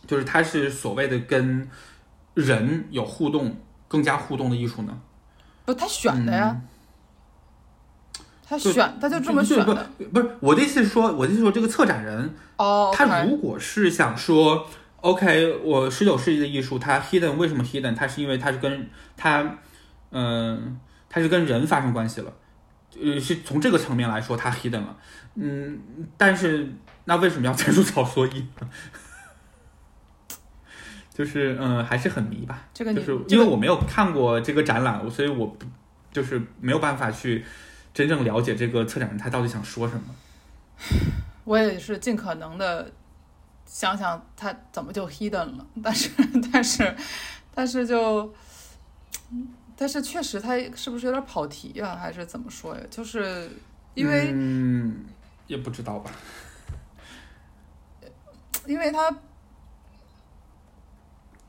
[0.06, 1.68] 就是它是所谓的跟
[2.34, 3.56] 人有互动
[3.88, 5.00] 更加互动的艺术呢？
[5.64, 6.60] 不，他选的呀，
[8.46, 9.90] 他选他就这么选的。
[10.12, 14.66] 不是我的意思是说，我的意思是说这个策展人哦他如果是想说
[15.00, 17.94] ，OK，我十九世纪的艺术，它 hidden 为什么 hidden？
[17.94, 19.58] 它是因为它是跟它，
[20.10, 22.32] 嗯、它是跟人发生关系了，
[23.00, 24.96] 呃，是从这个层面来说它 hidden 了，
[25.34, 25.80] 嗯，
[26.16, 26.72] 但是
[27.04, 28.46] 那为什么要展出 草蓑衣？
[31.14, 35.66] 就是嗯、还是很迷吧，这个就是因为我没有看过这个展览，所以我不
[36.10, 37.44] 就是没有办法去
[37.92, 40.02] 真正了解这个策展人他到底想说什么。
[41.44, 42.90] 我也是尽可能的
[43.66, 46.10] 想想他怎么就 hidden 了，但是
[46.50, 46.96] 但是
[47.54, 48.32] 但是就，
[49.76, 52.80] 但是确实他是不是有点跑题啊，还是怎么说呀？
[52.90, 53.50] 就是
[53.92, 55.04] 因为、嗯，
[55.46, 56.10] 也不知道吧。
[58.66, 59.14] 因为他。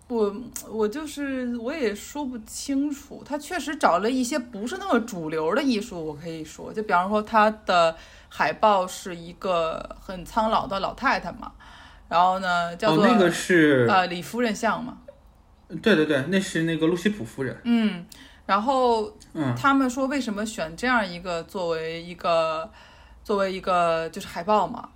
[0.08, 0.36] 我
[0.70, 7.96] 我就是我也说不清楚，他确实找了一些不是那么主流的艺术，我可以说，就比方说他的
[8.30, 11.52] 海报是一个很苍老的老太太嘛，
[12.10, 14.98] 然后呢叫哦，做、那个是，呃李夫人像嘛，
[15.82, 17.58] 对对对，那是那个路西普夫人。
[17.64, 18.06] 嗯，
[18.46, 22.70] 然后嗯他们说为什么选这样一个作为一个
[23.24, 24.90] 作为一个就是海报嘛？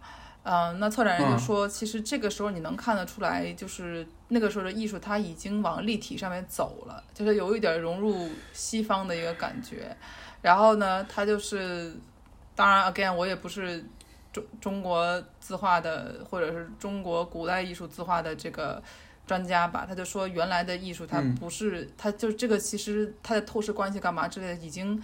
[0.50, 9.96] 嗯、那策展人就嗯说，其实这个时候你能看得出来，就是那个时候的艺术它已经往立体上面走了，就是有一点融入西方的一个感觉。
[10.42, 11.94] 然后呢，他就是，
[12.56, 13.84] 当然，again，我也不是
[14.32, 18.82] 中中国字画的或者是中国古代艺术字画的这个
[19.26, 25.02] 专家吧，他就说原来的艺术它嗯不是，它就这个其实它的透视关系干嘛之类的，已经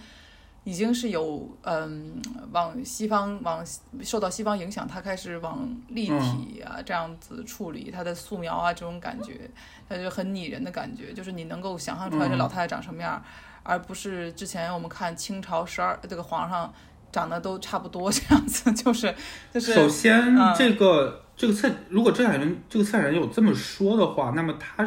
[0.64, 2.20] 已经是有嗯
[2.52, 3.64] 往西方往
[4.02, 9.48] 受到西方影响，它开始往立体啊、这样子处理它的素描啊这种感觉，
[9.88, 13.22] 它就很拟人的感觉，就是你能够想象出来这老太太长什么样，
[13.62, 16.72] 而不是之前我们看清朝十二这个皇上
[17.12, 19.14] 长得都差不多这样子，就是
[19.52, 24.84] 就是首先，这个这个策，如果策展人这个策展人有这么说的话，那么他，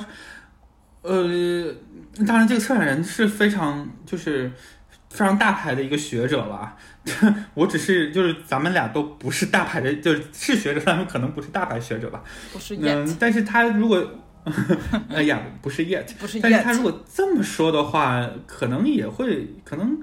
[1.04, 1.72] 呃，
[2.26, 4.52] 当然这个策展人是非常就是
[5.10, 6.76] 非常大牌的一个学者了。
[7.54, 12.22] 我只是就是咱们俩都不是大牌的，就是是学者，但是可能不是大牌学者吧。
[12.52, 14.06] 不是 yet，、嗯，但是他如果，
[15.10, 19.98] 哎呀，不是 yet，不是但是他如果这么说的话，可能也会，可能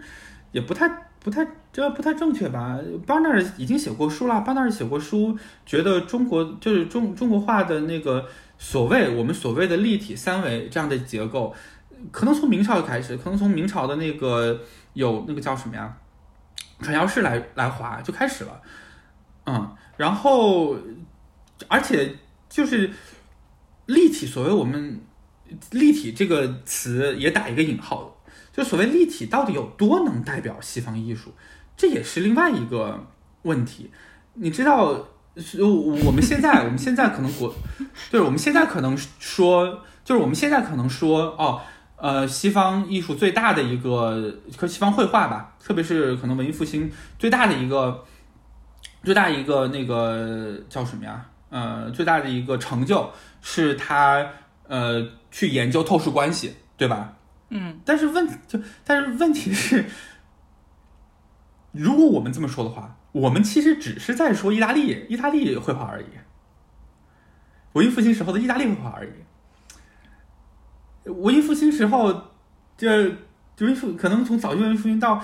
[0.53, 0.89] 也不太、
[1.21, 2.79] 不太，这不太正确吧？
[3.07, 11.55] 巴纳尔已经写过书了，巴纳尔写过书，觉得中国就是中中国画的那个所谓我们所谓的立体三维这样的结构，
[12.11, 14.63] 可能从明朝开始，可能从明朝的那个
[14.95, 15.97] 有那个叫什么呀，
[16.81, 18.63] 传教士来来画就开始了，
[19.47, 20.77] 嗯，然后
[21.69, 22.17] 而且
[22.49, 22.91] 就是
[23.87, 25.01] 立体，所谓我们
[25.73, 28.17] 立体这个词也打一个引号，
[28.53, 31.35] 就所谓立体到底有多能代表西方艺术，
[31.77, 33.07] 这也是另外一个
[33.43, 33.91] 问题。
[34.35, 37.55] 你知道，就我们现在 我们现在可能国，
[38.11, 41.61] 就是我们现在可能说，就是我们现在可能说哦。
[41.97, 48.05] 呃，西方艺术最大的一个，和西方绘画吧，特别是可能文艺复兴最大的一个，
[49.03, 51.27] 最大一个那个叫什么呀？
[51.51, 53.09] 呃最大的一个成就
[53.41, 54.27] 是他
[54.67, 57.17] 呃去研究透视关系，对吧？
[57.51, 59.85] 嗯，但是问就但是问题是，
[61.71, 66.07] 如果我们这么说的话，我们其实只是在说意大利意大利绘画而已，
[67.75, 69.11] 文艺复兴时候的意大利绘画而已。
[71.05, 72.13] 文艺复兴时候，
[72.77, 73.09] 这
[73.61, 75.23] 文艺复可能从早期文艺复兴到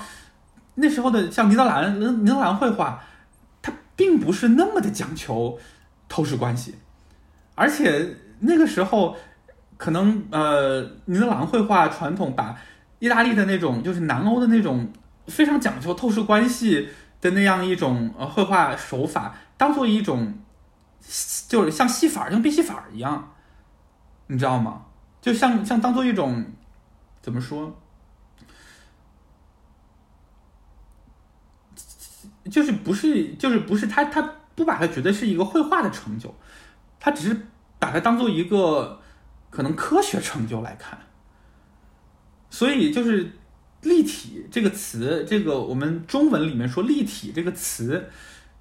[0.74, 3.02] 那时候的像尼德兰尼德兰绘画，
[3.62, 5.58] 它并不是那么的讲求
[6.08, 6.76] 透视关系，
[7.54, 9.16] 而且那个时候
[9.76, 12.56] 可能呃尼德兰绘画传统把
[12.98, 14.92] 意大利的那种就是南欧的那种
[15.26, 16.88] 非常讲究透视关系
[17.20, 20.34] 的那样一种呃绘画手法，当做一种
[21.48, 23.32] 就是像戏法像变戏法一样，
[24.26, 24.82] 你知道吗？
[25.20, 26.44] 就像像当做一种
[27.20, 27.76] 怎么说？
[32.50, 34.20] 就是不是就是不是他他
[34.54, 36.34] 不把它觉得是一个绘画的成就，
[36.98, 37.46] 他只是
[37.78, 39.00] 把它当做一个
[39.50, 40.98] 可能科学成就来看。
[42.48, 43.30] 所以就是
[43.82, 48.10] 立体这个词，这个我们中文里面说立体这个词，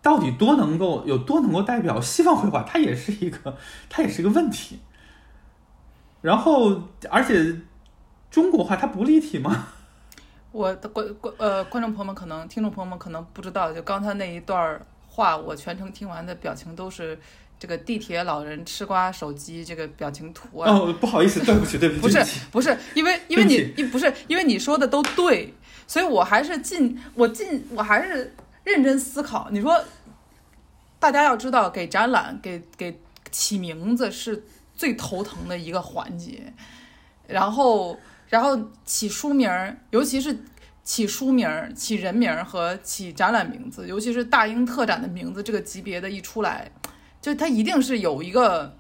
[0.01, 3.57] 到底多能够有多能够代表西方绘画，它也是一个
[3.89, 4.79] 它也是个问题。
[6.21, 7.55] 然后，而且
[8.29, 9.67] 中国话它不立体吗？
[10.51, 17.17] 我的观观呃，观众朋友们可能，听众朋友们可能不知道，就刚才那一段话，我全程听完的表情都是
[17.57, 20.71] 这个地铁老人吃瓜手机这个表情图啊。
[20.71, 25.53] 哦， 不好意思，对不起，对不起，不是不是，因为因为你不是因为你说的都对，
[25.87, 29.47] 所以我还是尽我尽我还是认真思考。
[29.51, 29.79] 你说，
[30.99, 32.99] 大家要知道，给展览给给
[33.31, 34.43] 起名字是。
[34.79, 36.53] 最头疼的一个环节，
[37.27, 40.45] 然后，然后起书名儿，尤其是
[40.85, 46.71] 起书名儿、起人名儿和起展览名字，尤其是大英特展的名字这个级别的一出来，
[47.19, 48.73] 就它一定是有一个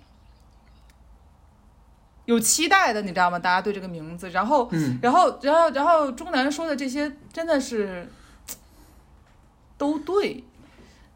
[2.23, 3.37] 有期待的，你知道吗？
[3.37, 8.07] 大家对这个名字，然后，然后，然后，然后，钟南说的这些真的是
[9.77, 10.45] 都对。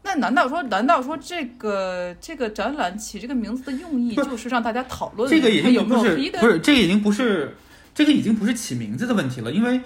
[0.06, 7.56] 那难道说，难道说这个这个展览起这个名字的用意就是让大家讨论这个已经不是不是这个已经不是
[7.94, 9.80] 这个已经不是起名字的问题了，因为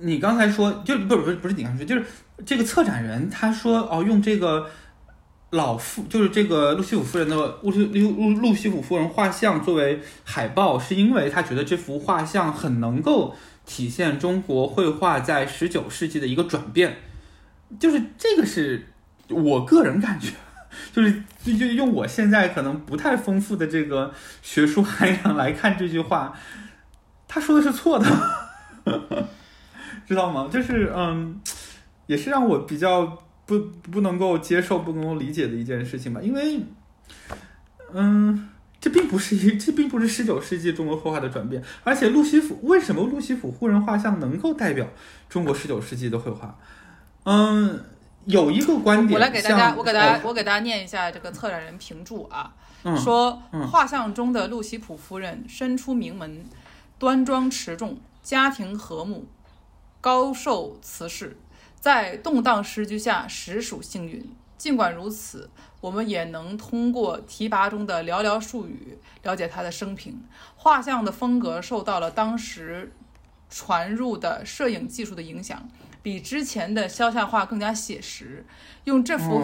[0.00, 2.04] 你刚才说就不是不是不是你刚才说就是
[2.44, 4.66] 这个策展人他说哦用这个
[5.50, 16.96] 老妇就是这个路西弗夫人的路西路路路西弗夫人画像作为海报，是因为他觉得这幅画像很能够体现中国绘画在十九世纪的一个转变，
[17.78, 18.88] 就是这个是。
[19.32, 20.32] 我个人感觉，
[20.92, 26.32] 就是就就用我现在可能不太丰富的这个学术 涵养来看这句话，
[27.26, 28.06] 他说的是错的，
[30.06, 30.48] 知道吗？
[30.52, 31.40] 就是嗯，
[32.06, 33.58] 也是让我比较不
[33.90, 36.20] 不能够接受、不能够理解的一件事情吧。
[36.22, 36.60] 因为，
[37.92, 38.48] 嗯，
[38.80, 41.62] 这并不是一，这并不是十九世纪中国绘画的转变。
[41.84, 44.86] 而且，路西府为什么路西府户人画像能够代表
[45.28, 46.58] 中国十九世纪的绘画？
[47.24, 47.80] 嗯。
[48.26, 52.54] 有一个观点，我来给大家，我给大家，我给大家念一下这个策展人评注啊，
[52.96, 56.44] 说画像中的路西普夫人身出名门，
[56.98, 59.26] 端庄持重，家庭和睦，
[60.00, 61.36] 高寿辞世，
[61.80, 64.30] 在动荡时局下实属幸运。
[64.56, 70.22] 尽管如此，我们也能通过提拔中的寥寥数语了解她的生平。
[70.54, 72.92] 画像的风格受到了当时
[73.50, 75.68] 传入的摄影技术的影响。
[76.02, 78.44] 比之前的肖像画更加写实，
[78.84, 79.40] 用这幅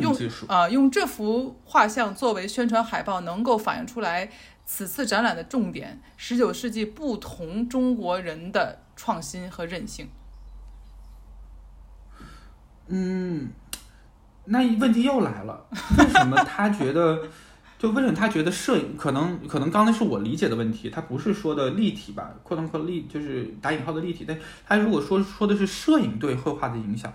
[0.00, 4.30] 用啊用这幅画像作为宣传海报，能够反映出来
[4.66, 10.10] 此次展览的重点：十九世纪不同中国人的创新和韧性。
[12.88, 13.50] 嗯，
[14.44, 15.66] 那问题又来了，
[15.98, 17.28] 为什么他觉得？
[17.84, 22.32] 就为什么他觉得摄影可能可能刚才是我理解的问题，他不是说的立体吧？
[22.42, 24.34] 扩张扩立就是打引号的立体，但
[24.66, 27.12] 他如果说说的是摄影对绘画的影响，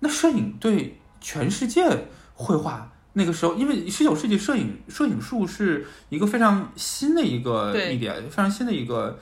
[0.00, 1.86] 那摄影对全世界
[2.34, 9.16] 绘画那个时候，因为十九世纪摄影摄影术是一个非常新的一个一点，非常新的一个，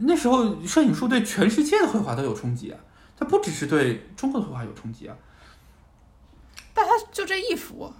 [0.00, 2.78] 那时候摄影术对全世界的绘画都有冲击啊，
[3.16, 5.16] 它不只是对中国的绘画有冲击啊，
[6.74, 7.90] 但他就这一幅。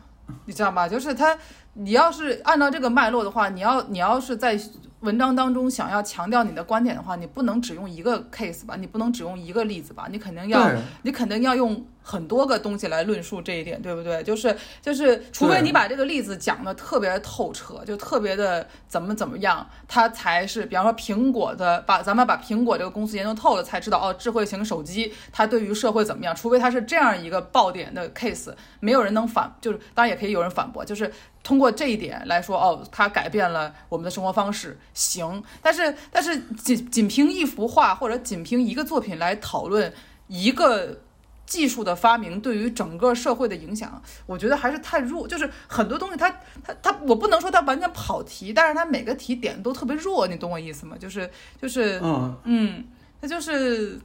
[0.45, 0.87] 你知道吗？
[0.87, 1.35] 就是他，
[1.79, 4.59] 你要是按照这个脉络的话，你要你要是在
[5.01, 10.69] 文章当中想要强调你的观点的话，你不能只用一个 case 吧，你不能只用一个例子吧，你肯定要，
[11.03, 14.21] 你肯定要用很多个东西来论述这一点，对不对？
[14.25, 26.35] 就是就是，除非你把这个例子讲的特别透彻，就特别的怎么怎么样，它才是，比方说苹果的，把咱们把苹果这个公司研究透了，才知道哦，智慧型手机它对于社会怎么样。
[26.35, 31.13] 除非它是这样一个爆点的 case，没有人能反，就是当然也可以有人反驳，就是
[31.49, 35.43] 通过这一点来说，哦，它改变了我们的生活方式，行。
[35.63, 39.91] 但是但是仅仅凭一幅画或者仅凭一个作品来讨论
[40.27, 41.01] 一个。
[41.49, 45.27] 技术的发明对于整个社会的影响，我觉得还是太弱。
[45.27, 46.31] 就是很多东西它，
[46.63, 50.95] 它它我不能说它完全跑题，但是它每个题点都特别弱，你懂我意思吗？
[51.01, 52.85] 就是就是嗯，嗯，
[53.23, 53.99] 它就是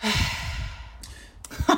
[0.00, 0.12] 唉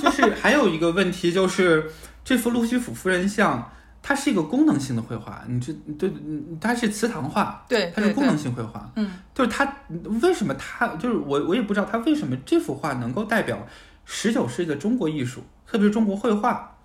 [0.01, 1.93] 就是还有一个问题就是
[2.27, 3.70] 这幅路西府夫人像，
[4.03, 9.77] 它是一个功能性的绘画，你这对，嗯它是祠堂画，对它是功能，性绘画，嗯，就是它
[10.20, 13.64] 为什么它就是我我也不知道它为什么这幅画能够代表
[14.05, 16.77] 十九世纪的中国艺术，特别是中国绘画，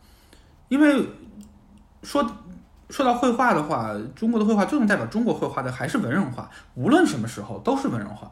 [0.69, 1.09] 因为
[2.03, 2.23] 说
[2.91, 8.31] 说到绘画的话，中国的绘画最能代表中国绘画的还是文人画，无论什么时候都是文人画。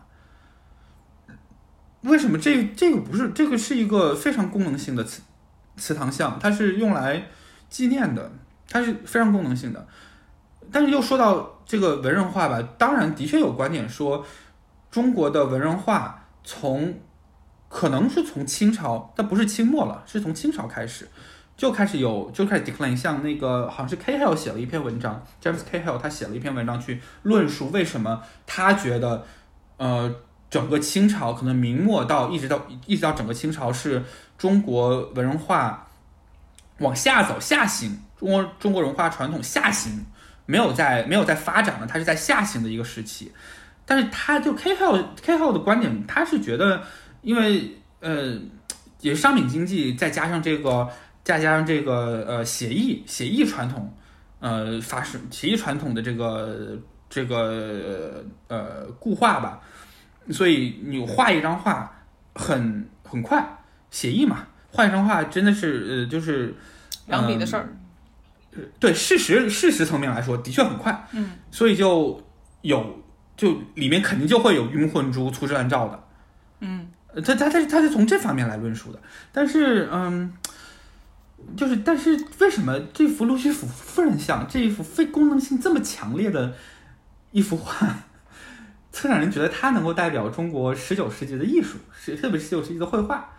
[2.01, 5.23] 为什么这这个不是这个是一个非常功能性的祠
[5.79, 7.27] 祠堂像，它是用来
[7.69, 8.31] 纪念的，
[8.69, 9.87] 它是非常功能性的。
[10.71, 14.23] 但是又说到这个文人画吧，当然的确有观点说，
[14.91, 16.99] 中国的文人画从
[17.67, 21.07] 可能是从清朝，但不是清末了，是从清朝开始
[21.57, 22.95] 就开始有就开始 decline。
[22.95, 29.25] 像那个好像是 Cahill 写了一篇文章，James Cahill 他写了一篇文章去论述为什么他觉得，
[29.77, 30.13] 呃，
[30.49, 34.03] 整个清朝可能明末到一直到一直到整个清朝是
[34.37, 35.87] 中国文化
[36.79, 40.05] 往下走下行，中国中国文化传统下行。
[40.45, 43.31] 没有在没有在发展了，它是在下行的一个时期。
[43.85, 46.81] 但是他就 K 号 K 号的观点，他是觉得，
[47.21, 48.35] 因为呃，
[49.01, 50.89] 也是商品经济，再加上这个，
[51.23, 53.93] 再加上这个呃协议协议传统，
[54.39, 56.75] 呃发生协议传统的这个
[57.11, 59.61] 这个呃固化吧，
[60.31, 61.91] 所以你画一张画
[62.35, 63.57] 很很快，
[63.91, 66.55] 写意嘛，画一张画真的是呃就是
[67.07, 67.69] 两笔的事儿。
[68.79, 72.21] 对事实事实层面来说，的确很快，嗯，所以就
[72.61, 72.99] 有
[73.37, 76.03] 就里面肯定就会有晕混珠、粗制滥造的，
[76.61, 78.99] 嗯，呃他他他是他是从这方面来论述的，
[79.31, 80.33] 但是嗯，
[81.55, 86.53] 就是但是为什么这幅路西府夫人像这一幅非功能性这么强烈的
[87.31, 87.87] 一幅画，
[88.91, 93.29] 策展人觉得它能够代表中国十九世纪的艺术，是特别十九世纪的绘画，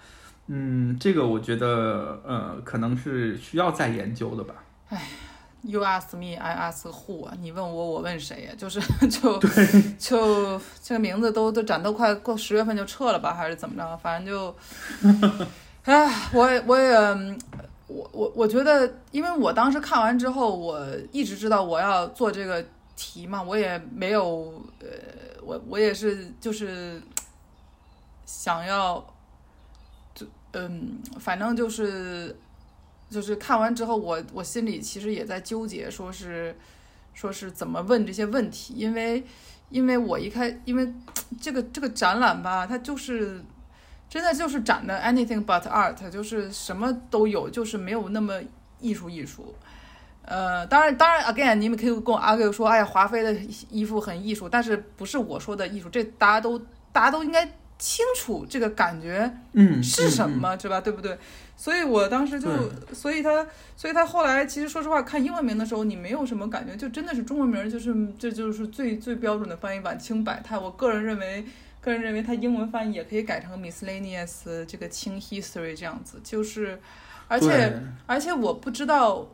[0.47, 4.55] 嗯，这个我觉得呃可能是需要再研究的吧。
[4.89, 5.03] 哎
[5.63, 7.35] You ask me, I ask who 啊？
[7.39, 8.53] 你问我，我问谁呀？
[8.57, 8.81] 就是
[9.11, 9.39] 就
[9.99, 13.97] 就这个名字都都展都快过十月份就撤了吧，还是怎么着？
[13.99, 14.57] 反正就，
[15.85, 17.39] 哎，我也我也嗯
[17.89, 20.83] 我我我觉得，因为我当时看完之后，我
[21.13, 22.65] 一直知道我要做这个
[22.97, 24.87] 题嘛，我也没有呃，
[25.43, 27.03] 我我也是就是
[28.27, 29.05] 想要，
[30.15, 32.37] 就嗯，反正就是。
[33.11, 36.57] 就是看完之后我，我心里其实也在纠结，说是
[37.13, 39.25] 说是怎么问这些问题，因为
[39.69, 40.95] 因为我一开，因为
[41.41, 43.45] 这个这个展览吧，它就是
[44.09, 48.41] 真的就是展的 anything but art，就是什么都有，就是没有那么
[48.79, 49.57] 艺术艺术。
[50.31, 53.35] 呃，当然当然，again，你们可以跟我 argue 说，哎呀，华妃的
[53.69, 56.57] 衣服很艺术，但是不是我说的艺术，这大家都
[56.93, 57.45] 大家都应该
[57.77, 60.39] 清楚这个感觉嗯，是什嗯？
[60.39, 60.81] 么，是吧？
[60.81, 61.19] 对不对？
[61.57, 62.49] 所以我当时就，
[62.93, 63.45] 所以他，
[63.77, 70.57] 所以他后来其实说实话，看英文名的时候，你没有什么感觉，就真的是中文名，就是这就是最最标准的翻译，版清百态。
[70.57, 71.45] 我个人认为，
[71.81, 76.81] 个人认为它英文翻译也可以改成 miscellaneous 这个清 history 这样子，就是，
[77.27, 79.27] 而且而且我不知道。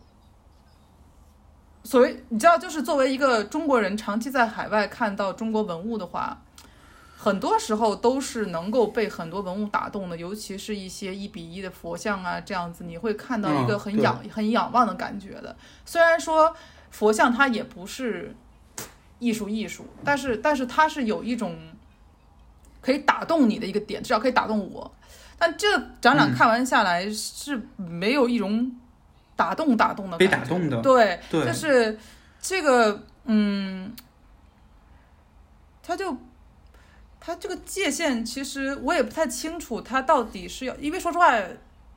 [1.87, 6.43] 所谓你知道，就是作为一个中国人，长期在海外看到中国文物的话，
[7.17, 15.55] 很多时候都是能够被很多文物打动的，尤其是一些一比一的佛像啊，这样子你会看到一个很仰、很仰望的感觉的。
[15.85, 16.53] 虽然说
[16.91, 18.35] 佛像它也不是
[19.21, 21.57] 艺术艺术，但是但是它是有一种
[22.81, 24.93] 可以打动你的一个点，至少可以打动我。
[25.39, 28.75] 但这个展览嗯看完下来是没有一种
[29.37, 31.45] 打动打动的被打动的，对，对。
[31.45, 31.99] 就是
[32.41, 33.95] 这个，嗯，
[35.83, 36.17] 他就
[37.21, 41.33] 他这个界限，其实我也不太清楚，他到底是要，因为说实话，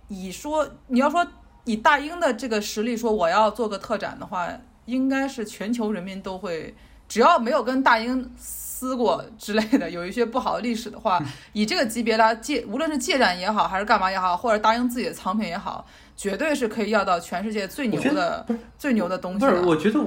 [0.09, 1.25] 以说你要说
[1.63, 4.49] 以大英的这个实力说我要做个特展的话，
[4.85, 6.75] 应该是全球人民都会
[7.07, 11.01] 只要没有跟大英撕过之类的，有一些不好的历史的嗯。
[11.01, 11.23] 话，
[11.53, 15.85] 以这个级别来借，无论是借展也好，还是干嘛也好，或者大英自己的藏品也好，
[16.19, 18.45] 绝对是可以要到全世界最牛的、
[18.77, 19.97] 最牛的东西不是，我觉得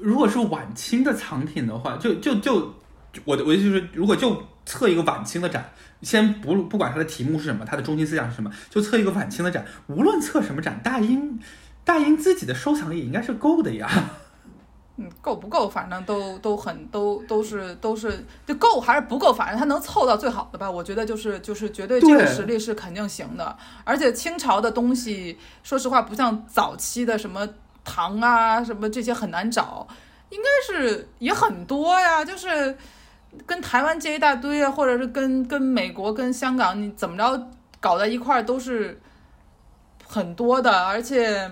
[0.00, 2.74] 如果是晚清的藏品的话，就就就
[3.24, 5.70] 我的我就是，如果就测一个晚清的展，
[6.02, 11.38] 先不不管它的题目是什么，它的中心思想是什么，就测一个晚清的展，无论测什么展，大英
[11.84, 13.88] 大英自己的收藏也应该是够的呀。
[15.00, 20.68] 嗯，够不够，反正都都很都都是都是就够还是不够，反正他能凑到最好的吧。
[20.68, 23.56] 我觉得就是就是绝对这个实力是肯定行的。
[23.84, 27.48] 而且清朝的东西，说实话不像早期的什么
[27.84, 29.86] 唐啊什么这些很难找，
[30.30, 32.24] 应该是也很多呀。
[32.24, 32.76] 就是
[33.46, 39.00] 跟台湾借一大堆啊，或者是跟跟美国跟香港你怎么着搞在一块儿都是
[40.08, 41.48] 很多的，而且。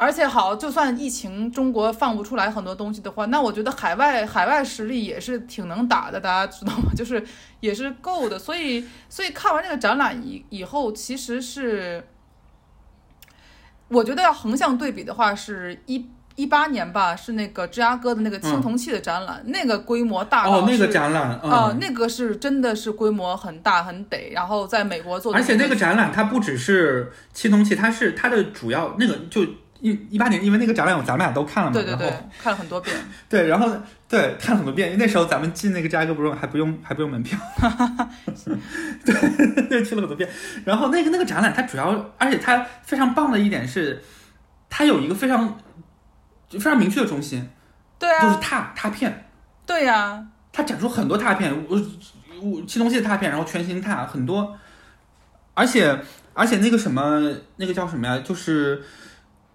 [0.00, 6.90] 而且好，就算疫情中国放不出来很多东西的话，那我觉得海外海外实力也是挺能打的，大家知道吗？
[6.96, 7.22] 就是
[7.60, 8.38] 也是够的。
[8.38, 12.02] 所以 所以看完这个展览以以后，其实是
[13.88, 29.44] 我觉得要横向对比的话，是一一八年吧，是那个芝加哥的那个青铜器的展览，那个规模大哦，那个展览，嗯，啊、那个是真的是规模很大很得，然后在美国做的而且那个个展览它不只是青铜器，它是它的主要那个就
[29.80, 32.94] 一一八年，因为那个展览咱们俩都看了嘛，对对对然后，看了很多遍。
[33.28, 33.70] 对，然后
[34.08, 37.38] 对看了很多遍，因为那时候咱们进那个芝加哥不用还不用还不用门票，
[39.04, 40.28] 对对去了很多遍。
[40.64, 44.02] 然后那个那个展览它主要，而且它非常棒的一点是，
[44.68, 45.58] 它有一个非常
[46.50, 47.48] 非常明确的中心，
[47.98, 49.26] 对啊就是啊，拓拓片，
[49.66, 51.80] 对呀、它展出很多拓片，我
[52.42, 54.58] 我青铜器的拓片，然后全形拓很多，
[55.54, 55.98] 而且
[56.34, 58.18] 而且那个什么那个叫什么呀？
[58.24, 58.82] 就是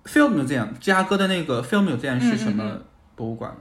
[0.05, 2.81] Field Museum，芝加哥的那个 Field Museum 是什嗯么
[3.15, 3.55] 博物馆？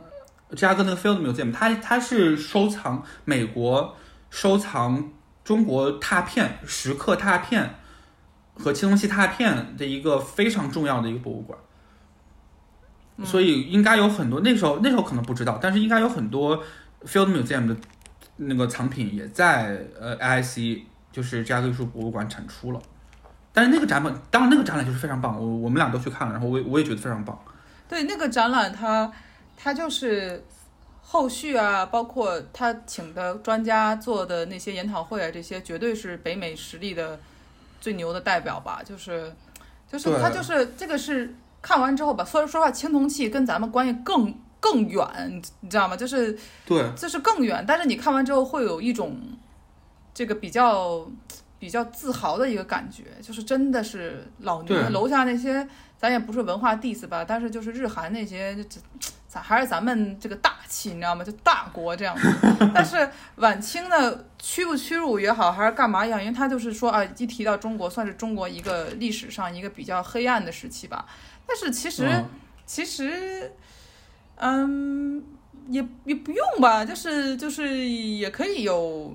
[0.51, 3.97] 芝加哥那个 Field Museum，它它是收藏美国
[4.31, 5.11] 收藏
[5.43, 7.75] 中国拓片、石刻拓片
[8.55, 11.59] 和青铜器拓片的一个非常重要的一个博物馆。
[13.25, 16.63] 所以应该有很多，那时候那时候可能不知道，但是应该有很多
[17.05, 17.77] Field Museum 的
[18.37, 20.83] 那个藏品也在呃 IIC
[21.13, 22.83] 就是芝加哥艺术博物馆产出了。
[23.55, 27.39] 但是那个展览，当然那个展览就是非常棒，我我们俩都去看了，然后我也我也觉得非常棒。
[27.89, 29.11] 对那个展览它，
[29.57, 30.45] 它就是
[31.01, 37.21] 后续啊，包括他请的专家做的那些研讨会啊，这些绝对是北美实力的
[37.81, 38.83] 最牛的代表吧。
[38.85, 39.33] 就是，
[39.89, 41.33] 就是他就是这个是
[41.63, 45.97] 看完之后吧，说说实话，青铜器跟咱们关系更更远，你你知道吗？
[45.97, 46.37] 就是
[46.67, 49.17] 对，就是更远，但是你看完之后会有一种
[50.13, 51.07] 这个比较
[51.65, 58.79] 比较自豪的一个感觉，就是真的是老牛楼下那些，咱也不是文化 diss 吧，但是就是日韩那些，这
[59.27, 61.25] 咱还是咱们这个大气，你知道吗？
[61.25, 62.29] 就大国这样子。
[62.75, 71.07] 但是晚清呢，屈不屈辱也好，还是干嘛也好，因为他就是说啊，一提到中国，算是中国一个历史上一个比较黑暗的时期吧。
[71.47, 72.29] 但是其实、嗯
[72.67, 73.51] 其实，
[74.37, 75.25] 嗯，
[75.69, 79.15] 也也不用吧，就是就是也可以有，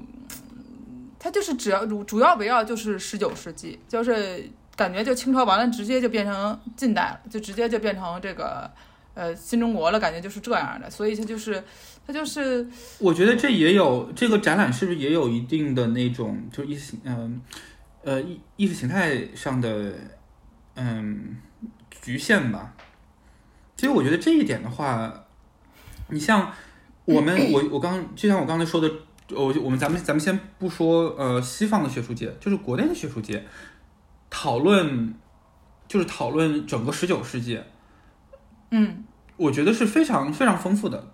[1.20, 8.72] 它就是只要主主要围绕就是十九世纪，就是感觉就清朝完了，直接就变成近代了，就直接就变成这个
[9.14, 11.62] 呃新中国了，感觉就是这样的，所以它就是
[12.08, 12.66] 它就是
[13.00, 17.42] 我觉得这也有这个展览是不是也有一定的那种就意识嗯
[18.04, 19.94] 呃意意识形态上的
[20.76, 21.36] 嗯
[21.92, 22.74] 局限吧。
[23.76, 25.26] 其实我觉得这一点的话，
[26.08, 26.52] 你像
[27.06, 28.90] 我们我我刚就像我刚才说的，
[29.36, 33.46] 我就我们咱们咱们先不说呃西方的学术界，就是国内的学术界
[34.30, 35.14] 讨论
[35.88, 37.60] 就是讨论整个十九世纪，
[38.72, 39.04] 嗯，
[39.38, 41.12] 我觉得是非常非常丰富的。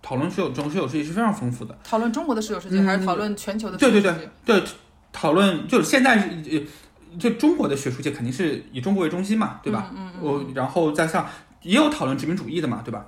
[0.00, 1.76] 讨论十九中十九世纪是非常丰富的。
[1.82, 4.62] 讨论中国的十九世纪，嗯还是讨论全球的对对19世纪对，
[5.12, 9.90] 讨论就是现在是呃，就中国的学术界肯定是以中国为中心嘛，对吧？
[9.94, 11.26] 嗯嗯我然后再像
[11.62, 13.04] 也有讨论殖民主义的嘛，对吧？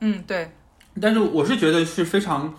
[0.00, 0.50] 嗯，对，
[1.00, 2.52] 但是我是觉得是非常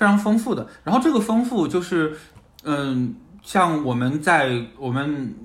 [0.00, 0.66] 非常丰富的。
[0.82, 2.16] 然后这个丰富就是，
[2.64, 5.36] 嗯，像我们在我们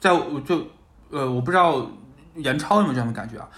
[0.00, 0.66] 在我就
[1.10, 1.88] 呃，我不知道
[2.34, 3.48] 严超有没有这样的感觉啊？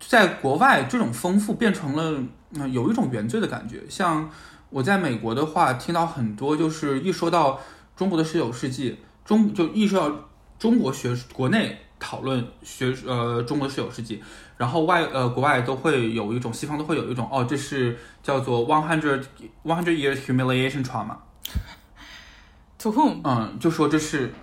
[0.00, 2.20] 在国外，这种丰富变成了
[2.54, 3.84] 嗯、有一种原罪的感觉。
[3.88, 4.28] 像
[4.70, 7.60] 我在美国的话，听到很多就是一说到
[7.94, 10.16] 中国的十九世纪，中就一说到
[10.58, 14.20] 中国学国内讨论学呃中国的十九世纪，
[14.58, 19.24] 然后外呃国外都会有一种西方都会有一种哦，这是叫做 one hundred
[19.64, 23.20] one hundred years humiliation trauma，To whom？
[23.24, 24.34] 嗯，就说这是，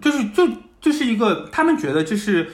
[0.00, 0.48] 就是就
[0.80, 2.50] 这是一个他们觉得这是，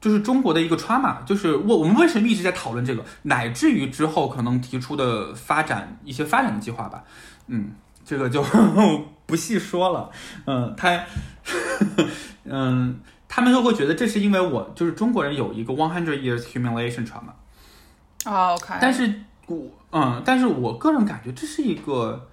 [0.00, 7.04] 就是中国的一个 trauma，就是我我们为什么一直在讨论这个，乃至于之后可能提出的发展一些发展的计划吧，
[7.46, 7.70] 嗯，
[8.04, 8.44] 这个就
[9.24, 10.10] 不细说了，
[10.46, 11.04] 嗯，他，
[12.44, 17.32] 嗯，他们就会觉得这是因为我就是中国人有一个 one hundred years humiliation trauma，
[18.24, 19.12] 啊，OK，但是
[19.46, 22.28] 我嗯，但是我个人感觉这是一个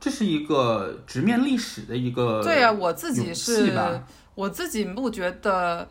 [0.00, 3.72] 这是一个直面历史的一个对呀、我自己是，
[4.34, 5.88] 我自己不觉得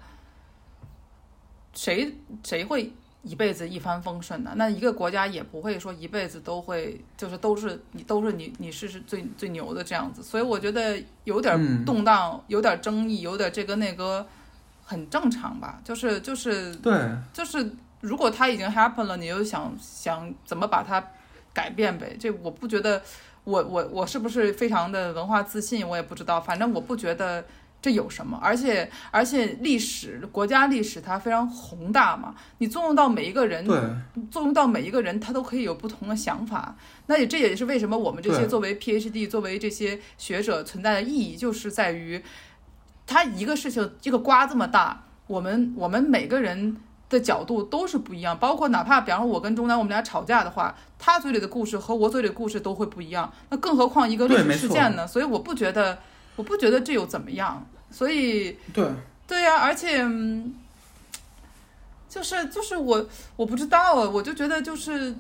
[1.74, 2.92] 谁谁会
[3.22, 4.52] 一辈子一帆风顺的。
[4.56, 10.24] 那一个国家也不会说一辈子都会，就是都是你都是你你是是最最牛的这样子。
[10.24, 14.26] 所以我觉得有点嗯动荡，有点争议，有点这个那个，
[14.92, 15.80] 很正常吧。
[15.84, 16.94] 就是就是对
[17.32, 17.72] 就是，
[18.02, 21.02] 如果它已经 happen 了，你又想想怎么把它
[21.54, 22.18] 改变呗。
[22.20, 23.02] 这我不觉得
[23.46, 26.42] 我，我我是不是非常的文化自信，我也不知道。
[26.42, 27.46] 反正我不觉得
[27.82, 33.66] 这有什么，而且而且历史国家历史它非常宏大嘛，你作用到每一个人，
[34.30, 36.76] 作用到每一个人，他都可以有不同的想法。
[37.08, 42.24] 那也这也是为什么我们这些作为 PhD、作为这些学者存在的意义，就是在于，
[43.06, 46.78] 他一个事情这个瓜这么大，我们我们每个人
[47.10, 55.06] 的角度都是不一样，包括哪怕比方说我跟钟南我们俩吵架的话，他嘴里的故事和我嘴里的故事都会不一样，那更何况一个历史事件呢？
[55.08, 56.00] 所以我不觉得，
[56.36, 58.58] 我不觉得这又怎么样，所以。
[58.74, 58.88] 对
[59.28, 60.54] 对呀、而且，嗯
[62.10, 65.16] 就是就是我我不知道啊，我就觉得就是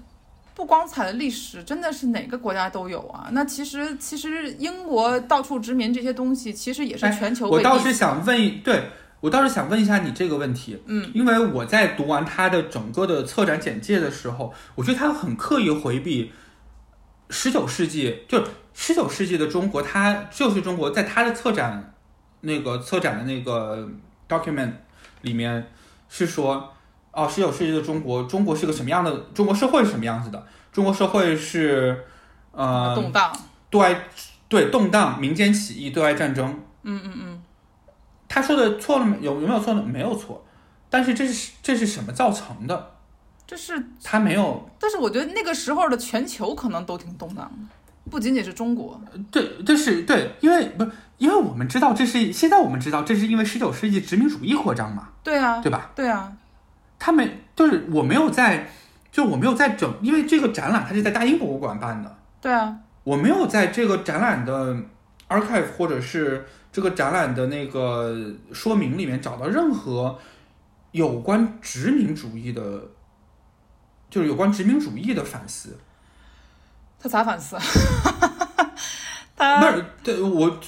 [0.53, 3.29] 不光彩的历史真的是哪个国家都有啊。
[3.31, 8.89] 那其实其实英国到处殖民这些东西，其实也是哎全球我倒是想问，对
[9.21, 16.31] 我倒是想问一下你这个问题，嗯，因为我在读完他的整个的策展简介的时候，我觉得他很刻意回避
[17.29, 18.43] 十九世纪，就
[18.73, 21.93] 十九世纪的中国，他就是中国，在他的策展
[22.41, 23.87] 那个策展的那个
[24.27, 24.71] document
[25.21, 25.71] 里面
[26.09, 26.73] 是说，
[27.11, 29.15] 哦，十九世纪的中国，中国是个什么样的？
[29.33, 30.45] 中国社会是什么样子的？
[30.71, 32.05] 中国社会是
[32.51, 33.31] 呃动荡。
[33.69, 34.03] 对外
[34.49, 36.59] 对动荡、民间起义、对外战争。
[36.83, 37.43] 嗯嗯嗯，
[38.27, 39.17] 他说的错了没？
[39.21, 39.81] 有有没有错呢？
[39.81, 40.43] 没有错，
[40.89, 42.91] 但是这是这是什么造成的？
[43.47, 48.99] 这是，他没有但是我觉得那个时候的全球可能都挺动荡的，不仅仅是中国。
[49.29, 55.91] 对，这是对，因为不是因为我们知道这是现在我们知道这是因为十九世纪殖民主义扩张嘛，对啊，对吧？
[55.93, 56.31] 对啊，
[57.03, 58.69] 他们就是我没有在，
[59.11, 64.77] 就我没有在整，因为这个展览它是在大英博物馆办的，对啊，我没有在这个展览的
[65.27, 68.15] archive 或者是这个展览的那个
[68.53, 70.19] 说明里面找到任何
[70.91, 72.83] 有关殖民主义的，
[74.07, 75.79] 就是有关殖民主义的反思。
[76.99, 77.57] 他咋反思？
[79.35, 80.59] 不他是，对我，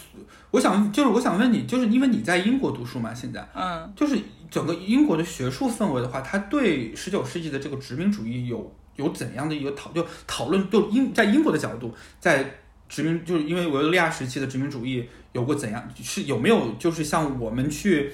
[0.54, 4.16] 我想就是我想问你，就是因为你在英国读书嘛，现在嗯，就是
[4.51, 10.70] 整个英国的学术氛围的话，它对十九世纪的这个殖民主义有有怎样的一个讨就讨论？
[10.70, 15.84] 就英在英国的角度，在殖民就是因为维多利亚时期的殖民主义有过怎样？
[16.04, 18.14] 是有没有就是像我们去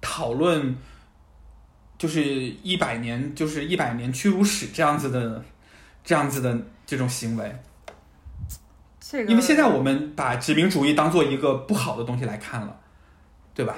[0.00, 0.76] 讨论，
[1.96, 2.24] 就是
[2.64, 5.44] 一百年就是一百年屈辱史这样子的
[6.02, 7.62] 这样子的这种行为？
[9.08, 12.76] 这个因为现在我们把殖民主义当做一个不好的东西来看了，
[13.54, 13.76] 对吧？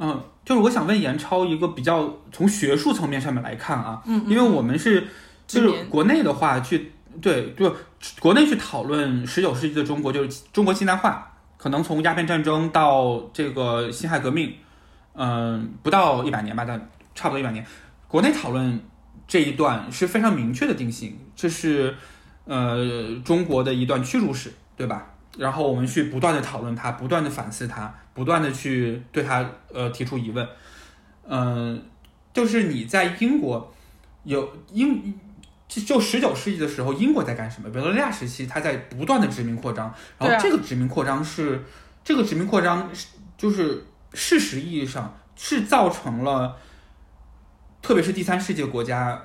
[0.00, 5.06] 嗯，就是我想问严超一个比较从学术层面上面来看啊，嗯，嗯因为我们是
[5.46, 6.90] 就是国内的话去
[7.22, 7.72] 对，就
[8.18, 14.52] 国内去讨论十九世纪的中国，就是中国近代化，可能从鸦片战争到这个辛亥革命，
[15.14, 17.64] 嗯，不到一百年吧，但差不多一百年。
[18.08, 18.80] 国内讨论
[19.28, 21.94] 这一段是非常明确的定性，这是
[22.46, 25.06] 呃中国的一段屈辱史，对吧？
[25.36, 30.48] 然后我们去不断的讨论它，不断的反思它，不断的去对它呃提出疑问。
[31.28, 31.82] 嗯、
[32.32, 33.74] 就是你在英国
[34.24, 35.12] 有英
[35.68, 37.68] 就就十九世纪的时候，英国在干什么？
[37.70, 41.62] 维多利亚时期，它在不断的殖民扩张，然后这个殖民扩张是、
[42.04, 43.84] 这个殖民扩张是就是
[44.14, 46.56] 事实意义上是造成了，
[47.82, 49.20] 特别是第三世界国家，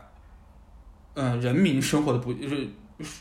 [1.13, 2.67] 呃，人民生活的不就是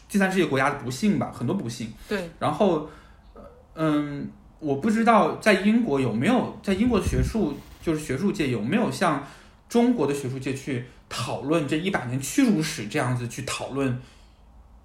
[0.08, 1.92] 第三世界国家的不幸吧，很多不幸。
[2.08, 2.88] 对，然后，
[3.34, 3.42] 呃
[3.74, 9.26] 嗯，我不知道在英国有没有，在英国的学术就是学术界有没有像
[9.68, 14.00] 中国的学术界去讨论这一百年屈辱史这样子去讨论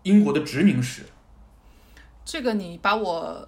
[0.04, 1.04] 英国的殖民史。
[2.24, 3.48] 这个你把我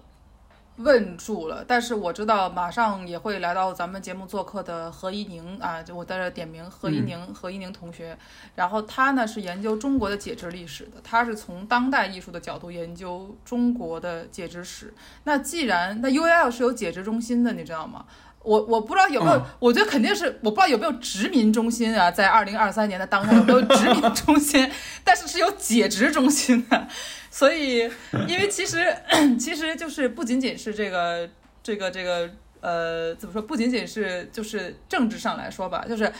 [0.78, 8.16] 问住了，但是我知道马上也会来到咱们节目做客的何一宁啊，就我在这点名何一宁，何一宁同学。
[8.54, 14.94] 然后他呢是研究中国的解殖历史的，他是从当代艺术的角度研究中国的解殖史。
[15.24, 18.04] 那既然那 UAL 是有解殖中心的，你知道吗？
[18.44, 24.70] 我我不知道有没有，我觉得肯定是我不知道有没有殖民中心啊，在二零二三年的当下有没有殖民中心，
[25.02, 26.88] 但是是有解殖中心的，
[27.30, 27.90] 所以
[28.26, 28.94] 因为其实
[29.38, 31.28] 其实就是不仅仅是这个
[31.62, 32.28] 这个这个
[32.60, 36.12] 呃怎么说，不仅仅是就是政治上来说吧，就是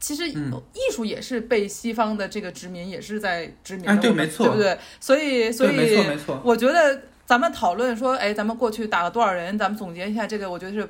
[0.00, 0.36] 其实艺
[0.92, 4.78] 术也是被西方的这个殖民也是在殖民，对没错，对不对？
[5.00, 10.88] 所以所以没错没错，我觉得咱们讨论说，哎，咱们过去打了多少人，咱们总结一下这个，我觉得是。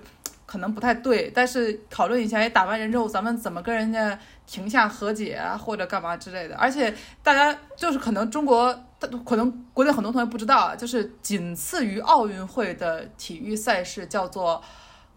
[0.51, 6.57] 可能不太对，但是讨论一下，哎，打完人之后，咱们怎么跟人家停下和解啊，或者干嘛之类的。
[6.57, 6.91] 而且
[7.23, 8.75] 大家就是可能中国，
[9.25, 14.63] 可能国内很多同学不知道啊，就是仅次于奥运会的体育赛事叫做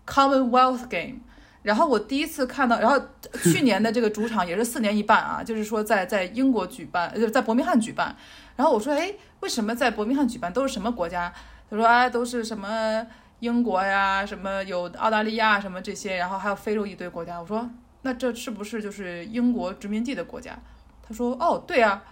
[0.06, 1.20] Commonwealth Game。
[1.64, 3.00] 然后我第一次看到，然后
[3.44, 8.16] 去年的这个主场也是四年一办啊，就是说在在英国举办，就是在伯明翰举办。
[8.56, 10.52] 然后我说，哎，为什么在伯明翰举办？
[10.52, 11.32] 都是什么国家？
[11.70, 13.06] 他说，啊，都是什么？
[13.40, 17.40] 英国呀，什么有澳大利亚什么这些，然后还有非洲一堆国家。
[17.40, 17.68] 我说，
[18.04, 20.56] 那这是不是就是英国殖民地的国家？
[21.02, 22.04] 他说，哦，对呀。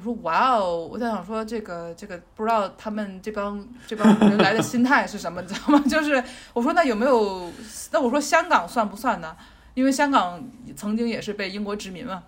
[0.00, 5.78] 我说，哇哦，我在想说这个这个不知道他们这帮这帮人来的心态是什么，你知道吗？
[5.86, 6.22] 就是
[6.52, 7.52] 我说那有没有？
[7.92, 9.36] 那我说香港算不算呢？
[9.74, 10.42] 因为香港
[10.74, 12.22] 曾经也是被英国殖民嘛。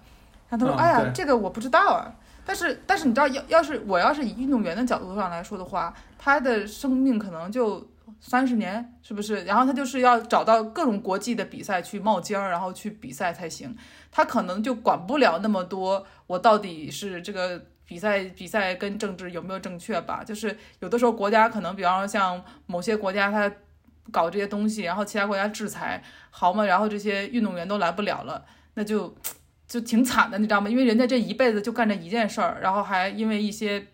[0.51, 2.13] 然后他说，哎呀，这个我不知道啊。
[2.45, 7.87] 但是但是你知道，要要是我要是以运动员的角度上来说的话，他的生命可能就。
[8.25, 9.43] 三十年是不是？
[9.43, 13.77] 然后他就是要找到各种国际的比赛去冒尖儿，然后去比赛才行。
[14.13, 20.23] 他可能就管不了那么多，我到底是这个比赛比赛跟政治有没有正确吧？
[20.25, 23.53] 就是有的时候国家可能，比方说像某些国家他
[24.13, 26.01] 搞这些东西，然后其他国家制裁，
[26.31, 28.45] 好嘛，然后这些运动员都来不了了，
[28.75, 29.13] 那就
[29.67, 30.71] 就挺惨的，你知道吗？
[30.71, 33.89] 因为人家这一辈子就干这一件事儿，然后还因为一些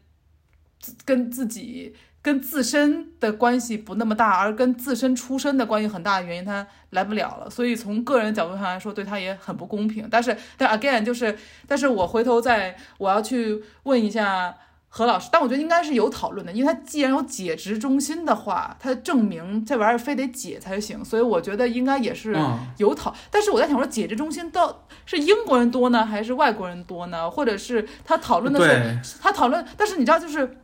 [1.06, 1.96] 跟自己。
[2.20, 7.48] 跟自身的关系不那么大，而跟自身出身的关系很大的原因，他来不了了。
[7.48, 10.06] 所以从个人角度上来说，对他也很不公平。
[10.10, 14.54] 但是，但 again 就是，但是我回头再我要去问一下
[14.88, 15.28] 何老师。
[15.32, 21.02] 但我觉得应该是有讨论的，因为他既然有解职中心的话，他证明这玩意儿非得解才行。
[21.04, 22.36] 所以我觉得应该也是
[22.78, 23.14] 有讨。
[23.30, 27.30] 但是我在想说，解职中心到是英国人多呢，还是外国人多呢？
[27.30, 29.64] 或者是他讨论的是他讨论？
[29.76, 30.58] 但是你知道就是。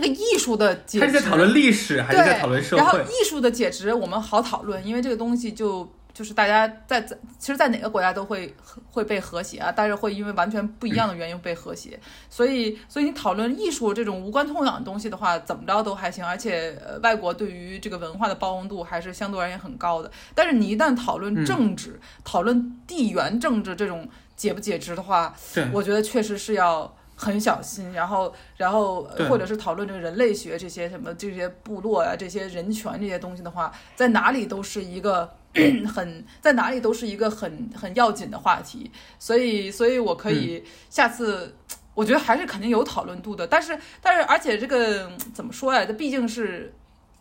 [0.00, 2.82] 这个艺术的解，他是在讨论历史还是在讨论社会？
[2.82, 8.54] 然后艺术的解职我们好讨论，因为这个东西就就是大家在在，其实，在哪个国家都会
[8.90, 11.98] 会被和谐啊，但是会因为完全不一样的原因被和谐。
[12.28, 16.26] 所以，所以你讨论艺术这种无关痛痒的东西的话，怎么着都还行。
[16.26, 20.10] 而且，呃，外国对于这个文化的包容度还是相对而言很高的。
[20.34, 25.34] 但是，你一旦讨论政治、讨论地缘政治这种解不解职的话，
[25.72, 26.96] 我觉得确实是要。
[27.20, 35.30] 很小心，然后，然后，或者是讨论这个人类学这些什么这些部落啊，这些人权这些东西的话，在哪里都是一个
[35.86, 38.90] 很在哪里都是一个很很要紧的话题。
[39.18, 41.54] 所以，所以我可以下次，
[41.92, 43.46] 我觉得还是肯定有讨论度的。
[43.46, 45.84] 但是，但是，而且这个怎么说呀？
[45.84, 46.72] 这毕竟是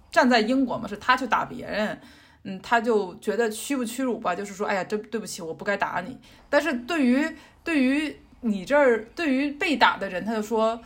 [0.10, 2.00] 站在英国嘛，是他去打别人，
[2.43, 4.34] 嗯，他就觉得屈不屈辱吧？
[4.34, 6.18] 就是说，哎呀，对对不起，我不该打你。
[6.50, 7.36] 但是对于
[7.66, 8.18] 对于。
[8.42, 10.80] 你这儿对于被打的人，他就说，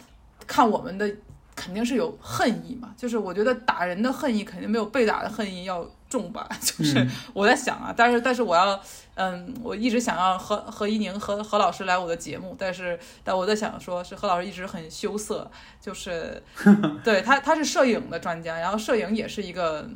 [0.47, 1.09] 看我们的
[1.55, 8.79] 肯定是有恨意嘛，就是我觉得打人的恨意肯定没有被打的恨意要重吧， 就是我在想啊，但是但是我要，
[9.15, 15.49] 嗯，我一直想要何何一宁何何老师来我的节目，但是但我在想说，是何老师一直很羞涩，
[15.79, 16.41] 就是
[17.03, 19.87] 对他他是摄影的专家，然后摄影也是一个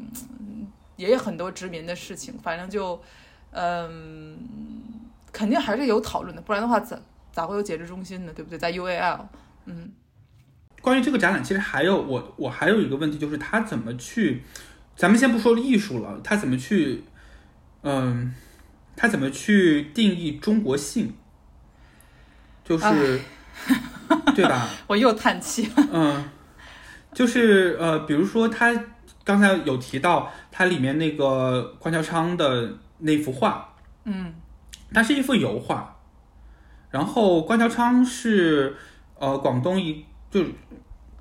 [0.95, 3.01] 也有很多殖民的事情，反正就
[3.51, 4.37] 嗯，
[5.31, 7.01] 肯定还是有讨论的，不然的话怎？
[7.37, 8.33] 咋会有解职中心呢？
[8.33, 8.57] 对不对？
[8.57, 9.19] 在 UAL，
[9.65, 9.91] 嗯，
[10.81, 14.41] 关于这个展览，其实还有我我还有一个问题，就是他怎么去，
[14.95, 17.03] 咱们先不说艺术了，他怎么去，
[17.83, 18.33] 嗯，
[18.95, 21.13] 他怎么去定义中国性？
[22.65, 23.21] 就是，
[24.33, 24.67] 对吧？
[24.87, 25.69] 我又叹气。
[25.91, 26.27] 嗯，
[27.13, 28.73] 就是呃，比如说他
[29.23, 33.75] 刚才有提到他里面那个关桥昌的那幅画，
[34.05, 34.33] 嗯，
[34.91, 35.93] 它是一幅油画。
[36.89, 38.75] 然后关桥昌是
[39.19, 40.41] 呃广东一就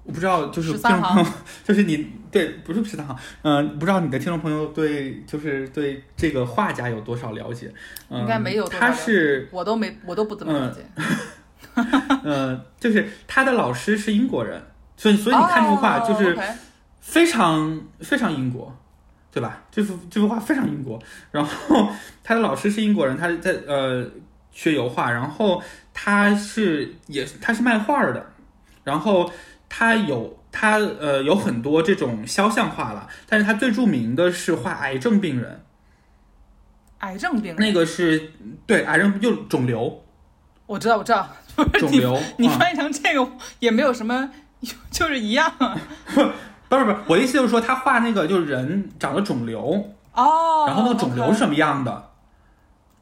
[0.05, 1.31] 我不知道就是听众朋友
[1.65, 7.73] 就是你对不是十三行嗯不知道你的听众朋友对就是对这个画家有多少了解？
[8.11, 8.69] 应该没有。
[8.69, 10.87] 他是我都没我都不怎么了解。
[12.23, 14.63] 嗯，就是他的老师是英国人，
[14.97, 16.39] 所以所以你看这幅画就是
[17.01, 18.75] 非常非常英国，
[19.33, 19.65] 对吧？
[19.71, 21.03] 这幅这幅画非常英国。
[21.33, 21.89] 然后
[22.23, 24.09] 他的老师是英国人，他在呃。
[24.57, 28.25] 学油画，然后他是也他是卖画的，
[28.85, 29.31] 然后
[29.69, 35.61] 他有他呃有很多这种肖像画了，但是他最著名的是画癌症病人，
[37.01, 37.57] 癌症病人。
[37.57, 38.33] 那个是
[38.67, 40.03] 对癌症就肿瘤，
[40.65, 41.29] 我知道，我知道，
[41.79, 42.19] 肿瘤。
[42.39, 44.31] 你翻译成这个也没有什么，
[44.91, 45.53] 就是一样。
[46.69, 52.11] 不是不是，我的意思就是说，他画那个就是人长了肿瘤哦，然后那个肿瘤是什么样的？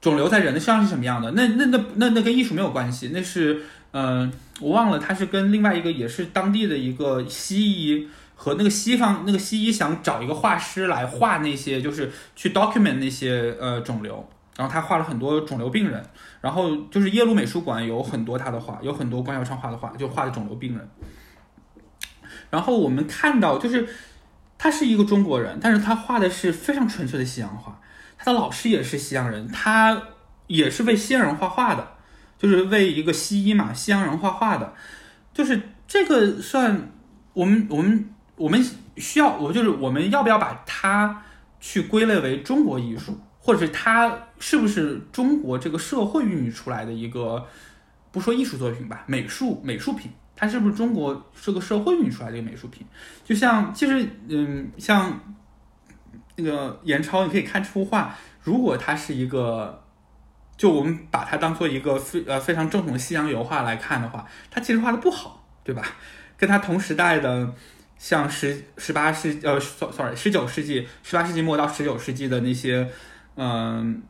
[0.05, 1.30] 肿瘤在人的身上是什么样的？
[1.30, 4.30] 那那那那那跟艺术没有关系，那是嗯，
[4.61, 14.28] 我忘了，他是跟另外一个也是当地的一个西医和那个西方那个西医想找一个画师来画那些，就是去 document 那些呃肿瘤，
[14.59, 16.05] 然后他画了很多肿瘤病人，
[16.42, 20.86] 然后就是耶鲁美术馆有很多他的画，有很多关晓畅画的画，就画的肿瘤病人。
[22.50, 23.88] 然后我们看到，就是
[24.59, 27.80] 他是一个中国人，但是他画的是非常纯粹的西洋画。
[28.25, 30.03] 他老师也是西洋人，他
[30.47, 31.87] 也是为西洋人画画的，
[32.39, 34.72] 就是为一个西医嘛，西洋人画画的。
[35.35, 36.91] 就是这个算
[37.35, 38.64] 我们我们我们
[38.97, 41.22] 需要，我就是我们要不要把它
[41.61, 47.47] 去归类为中国艺术，或者是它是不是中国这个社会孕育出来的一个，
[48.11, 50.11] 不说艺术作品吧，美术美术品。
[50.35, 52.87] 它是不是中国是个社会孕育出来的一个美术品？
[53.22, 55.20] 就像其实，嗯，像
[56.37, 59.82] 那个严超，你可以看这幅画，如果它是一个，
[60.57, 65.82] 就我们把它当做一个非呃非常正统的西洋油画来看的话，它其实画的不好，对吧？
[66.37, 67.53] 跟它同时代的，
[67.99, 72.89] 像十十八世呃，sorry，十九世纪十八世纪末到十九世纪的那些，
[73.37, 74.03] 嗯。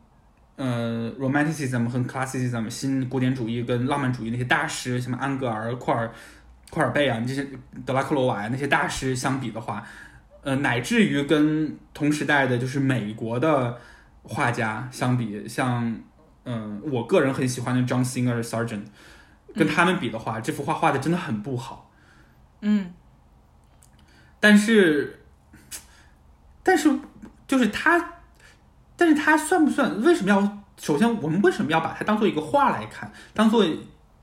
[0.56, 6.08] 呃，romanticism 和 classicism 新古典主义跟浪漫主义那些大师，什么安格尔、库尔、
[6.70, 7.44] 库尔贝啊，这些
[7.84, 9.84] 德拉克罗瓦呀那些大师相比的话，
[10.44, 13.80] 呃，乃至于跟同时代的，就是美国的
[14.22, 16.00] 画家相比，像
[16.44, 18.84] 嗯，我个人很喜欢的 John Singer Sargent，
[19.54, 21.90] 跟他们比的话，这幅画画的真的很不好。
[22.60, 22.94] 嗯，
[24.38, 25.24] 但是，
[26.62, 27.00] 但是
[27.48, 28.12] 就是他。
[28.96, 30.00] 但是他算不算？
[30.02, 30.64] 为什么要？
[30.76, 33.66] 首先，我们为什么要把它当做一个画来看，当做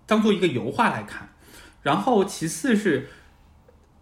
[0.06, 1.28] 当做一个油画来看？
[1.82, 3.10] 然后，其次是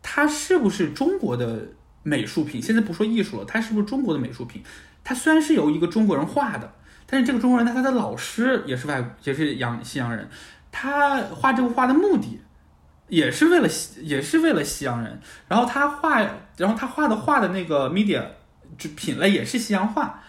[0.03, 1.69] 它是不是中国的
[2.03, 2.61] 美术品？
[2.61, 4.63] 现在不说艺术了，它是不是中国的美术品？
[5.03, 6.73] 它虽然是由一个中国人画的，
[7.05, 10.29] 但是这个中国人他他的老师也是外也是洋西洋人，
[10.71, 12.39] 他画这幅画的目的
[13.07, 15.19] 也是为了西也是为了西洋人。
[15.47, 16.19] 然后他画，
[16.57, 18.23] 然后他画的画的那个 media
[18.77, 20.21] 就品类也是西洋画。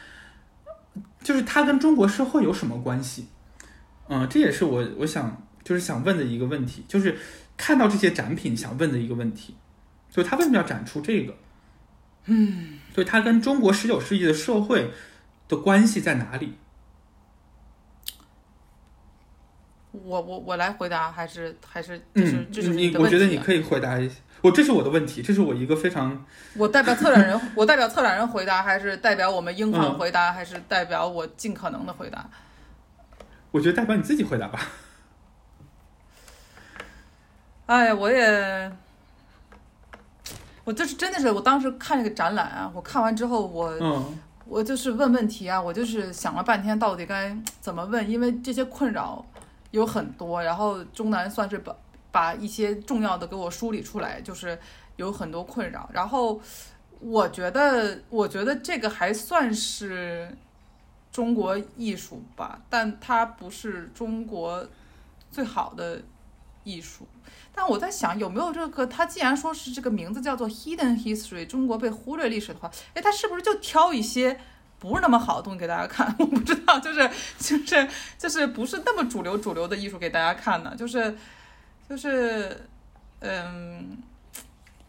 [1.23, 3.27] 就是它跟中国社会有什么关系？
[4.09, 7.15] 嗯，这也是我我想就是想问的一个问题，就是
[7.59, 9.55] 看到这些展品想问的一个问题，
[10.11, 11.35] 就他为什么要展出这个？
[12.27, 14.93] 嗯，所以它跟中国十九世纪的社会
[15.49, 16.55] 的关系在哪里？
[19.93, 24.17] 我我我来回答，还是还是就是就是你我觉得你可以回答一下。
[24.41, 26.25] 我这是我的问题，这是我一个非常。
[26.55, 32.31] 我代表策展人，我代表策展人回答，还是代表我们英方回答，还是代表我尽可能的回答？
[33.51, 34.61] 我觉得代表你自己回答吧。
[37.67, 38.73] 哎，我也，
[40.71, 44.07] 我就是真的是，我当时看这个展览啊，我看完之后，我，
[44.47, 49.27] 我就是问问题啊，我就是想了半天，到底该怎么问，因为这些困扰
[49.73, 51.75] 有很多，然后中南算是把。
[52.13, 54.59] 把一些重要的给我梳理出来，就是
[54.97, 55.89] 有很多困扰。
[55.93, 56.41] 然后
[56.99, 60.37] 我觉得，我觉得这个还算是
[61.13, 64.67] 中国艺术吧，但它不是中国
[65.31, 66.03] 最好的
[66.65, 67.07] 艺术。
[67.55, 68.87] 但我在想，有没有这个？
[68.87, 74.41] 他既然说是这个名字叫做 Hidden History，中国被忽略历史的话，哎，他是不是就挑一些
[74.79, 76.15] 不是那么好的东西给大家看？
[76.19, 77.89] 我不知道，就是就是
[78.19, 80.75] 就是不是那么主流主流的艺术给大家看呢？
[80.77, 81.17] 就是。
[81.89, 82.69] 就是，
[83.19, 83.99] 嗯，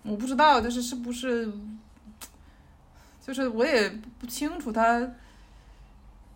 [0.04, 1.52] 我不知道，就是是不是，
[3.26, 3.90] 就是我也
[4.20, 5.02] 不清楚，他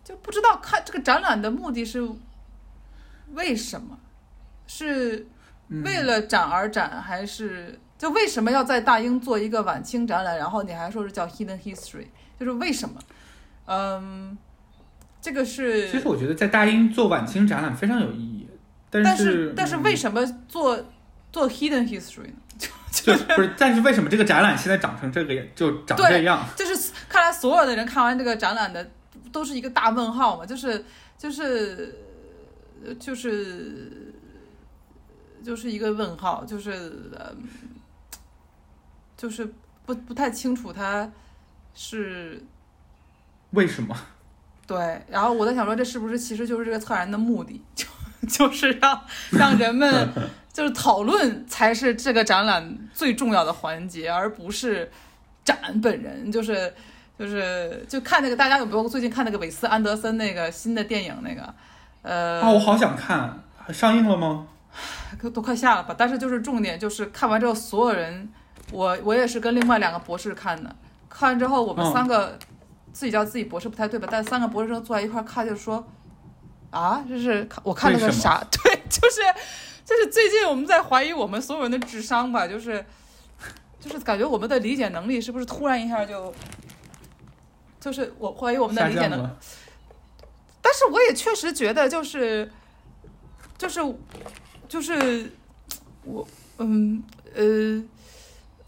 [0.02, 2.04] 就不知道看这个展览的目的是
[3.34, 3.96] 为什么，
[4.66, 5.28] 是
[5.68, 10.38] 为了展而展，还是就为什么要在大英做一个晚清展览？
[10.38, 12.06] 然后你还说是叫 Hidden History，
[12.38, 13.00] 就是为什么？
[13.66, 14.36] 嗯，
[15.20, 15.90] 这个是。
[15.90, 18.48] 其实我觉得在大英做晚清展览非常有意义。
[18.88, 20.78] 但是但是为什么做
[21.30, 22.34] 做 hidden history 呢？
[22.90, 26.46] 就不是，但是为什么这个展览现在长成这个就长这样？
[26.56, 28.88] 就是看来所有的人看完这个展览的
[29.30, 30.82] 都是一个大问号嘛，就是
[31.18, 31.94] 就是
[32.98, 34.14] 就是
[35.44, 36.70] 就是一个问号，就是
[37.16, 37.32] 呃
[39.16, 39.50] 就是
[39.84, 41.10] 不不太清楚他
[41.74, 42.42] 是
[43.50, 43.96] 为什么？
[44.66, 47.62] 对，然后我在想说，这是不是其实就是这个策展的目的？
[47.74, 47.86] 就
[48.28, 50.08] 就是让让人们
[50.52, 54.90] 就是讨论才是这个展览最重要的环节，而不是
[55.44, 56.32] 展本人。
[56.32, 56.74] 就是
[57.16, 61.54] 就是就看那个大家有没有最近看那个韦斯安德森那个新的电影那个，
[62.02, 63.38] 呃，啊，我好想看，
[63.72, 64.48] 上映了吗？
[65.32, 65.94] 都快下了吧。
[65.96, 68.28] 但是就是重点就是看完之后，所有人，
[68.72, 70.74] 我我也是跟另外两个博士看的，
[71.08, 72.38] 看完之后我们嗯三个、
[72.92, 74.08] 自己叫自己博士不太对吧？
[74.10, 75.86] 但三个博士生坐在一块儿看，就是说
[76.70, 78.42] 啊，就是我看了个啥？
[78.50, 79.20] 对，就是
[79.84, 82.84] 就是最近我们在怀疑我们所有人的智商吧，就是
[83.80, 86.32] 就是感觉我们的理解能力是不是突然一下就。
[87.78, 89.28] 就是我怀疑我们的理解能力。
[90.60, 92.50] 但是我也确实觉得，就是，
[93.56, 93.80] 就是，
[94.68, 95.30] 就是
[96.04, 96.26] 我，
[96.58, 97.02] 嗯
[97.34, 97.82] 呃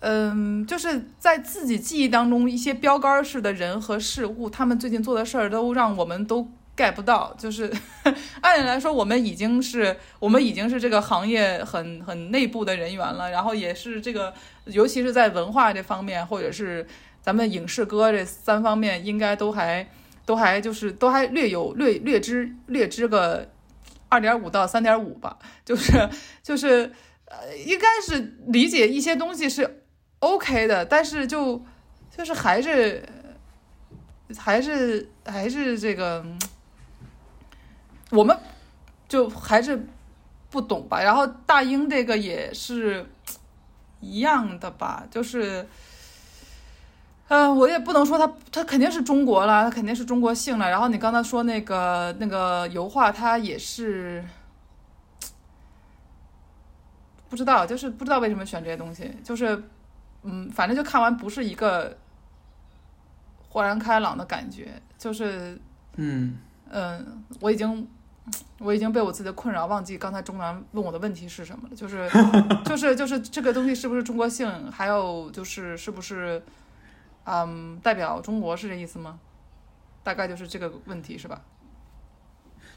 [0.01, 7.35] 嗯，就是在自己记忆当中，一些标杆式的人和事物，他们最近做的事儿，都让我们都 get 不到。
[7.39, 7.73] 就是
[8.41, 14.33] 按理来说，我们已经是我们已经是这个行业很很内部的人员了，然后也是这个，
[14.67, 16.87] 尤其是在文化这方面，或者是
[17.21, 19.89] 咱们影视歌这三方面，应该都还。
[20.29, 23.49] 都还就是都还略有略略知略知个
[24.09, 26.09] 二点五到三点五吧，就是
[26.43, 26.93] 就是
[27.27, 29.83] 呃，应该是理解一些东西是
[30.21, 31.63] OK 的，但是就
[32.17, 33.03] 就是还是
[34.37, 36.25] 还是还是这个，
[38.11, 38.39] 我们
[39.09, 39.87] 就还是
[40.51, 41.03] 不懂吧。
[41.03, 43.07] 然后大英这个也是
[44.01, 45.67] 一样的吧，就是。
[47.29, 50.71] 呃，我也不能说它，它肯定是中国了，它肯定是中国性了。
[50.71, 54.25] 然后你刚才说那个那个油画，它也是
[57.29, 59.63] 不知道，就是不知道为什么选这些东西，就是
[60.23, 61.99] 嗯，反正就看完不是一个
[63.51, 65.61] 豁然开朗的感觉，就是
[65.97, 66.39] 嗯，
[66.71, 67.87] 嗯，我已经
[68.59, 72.09] 我已经被我自己的困扰忘记刚才中南问我的问题是什么了，就是
[72.65, 76.43] 就是就是这个东西是不是中国性，还有就是是不是。
[77.31, 79.21] 嗯，代表中国是这意思吗？
[80.03, 81.43] 大概就是这个问题是吧？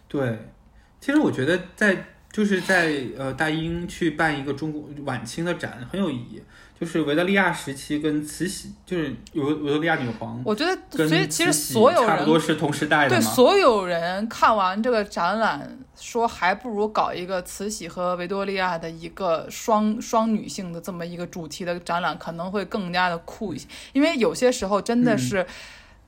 [0.10, 0.52] 对。
[1.00, 6.42] 其实我觉得在就是在呃大英去办一个中国晚清的展很有意义，
[6.80, 13.22] 就是维多利亚时期跟慈禧，就是维维多利亚女皇，我觉得，所以其实所有人差不多是同时代的对。
[13.22, 23.68] 所有人看完这个展览，说还不如搞一个慈禧和维多利亚的一个双双女性的这么一个主题的展览，可能会更加的酷一些。
[23.94, 25.46] 因为有些时候真的是，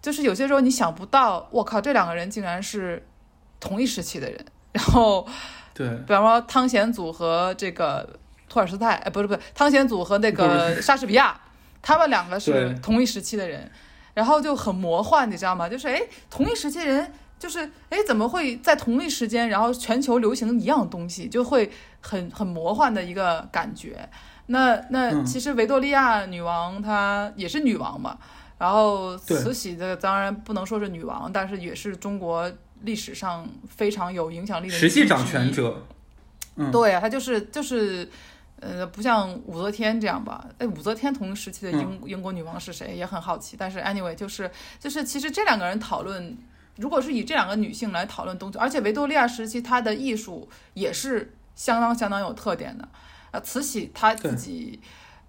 [0.01, 3.05] 就是有些时候你想不到，我靠，这两个人竟然是
[3.59, 4.45] 同一时期的人。
[4.71, 5.27] 然后，
[5.73, 8.07] 对，比方说汤显祖和这个
[8.47, 11.39] 托尔斯泰，哎，不是不是，汤显祖和那个莎士比亚，
[11.81, 13.69] 他们两个是同一时期的人，
[14.13, 15.67] 然后就很魔幻，你知道吗？
[15.67, 17.59] 就是哎，同一时期人，就是
[17.89, 21.71] 哎，怎么会在同一时间，然后全球流行一样东西，就会
[22.01, 24.07] 很很魔幻的一个感觉。
[24.47, 25.25] 那那嗯。
[25.25, 28.17] 其实维多利亚女王她也是女王嘛，
[28.59, 32.51] 然后慈禧这个当然不能说是女王，但是也是中国
[32.83, 35.85] 历史上非常有影响力的实际掌权者。
[36.55, 38.07] 嗯，对啊，他就是就是，
[38.59, 40.47] 呃，不像武则天这样吧？
[40.59, 42.95] 哎，武则天同时期的英、英国女王是谁？
[42.95, 43.55] 也很好奇。
[43.57, 46.37] 但是 anyway，就是就是，其实这两个人讨论，
[46.75, 52.87] 如果是以这两个女性来讨论东西，而且维多利亚时期她的艺术也是相当相当有特点的。
[53.31, 54.79] 啊，慈禧她自己，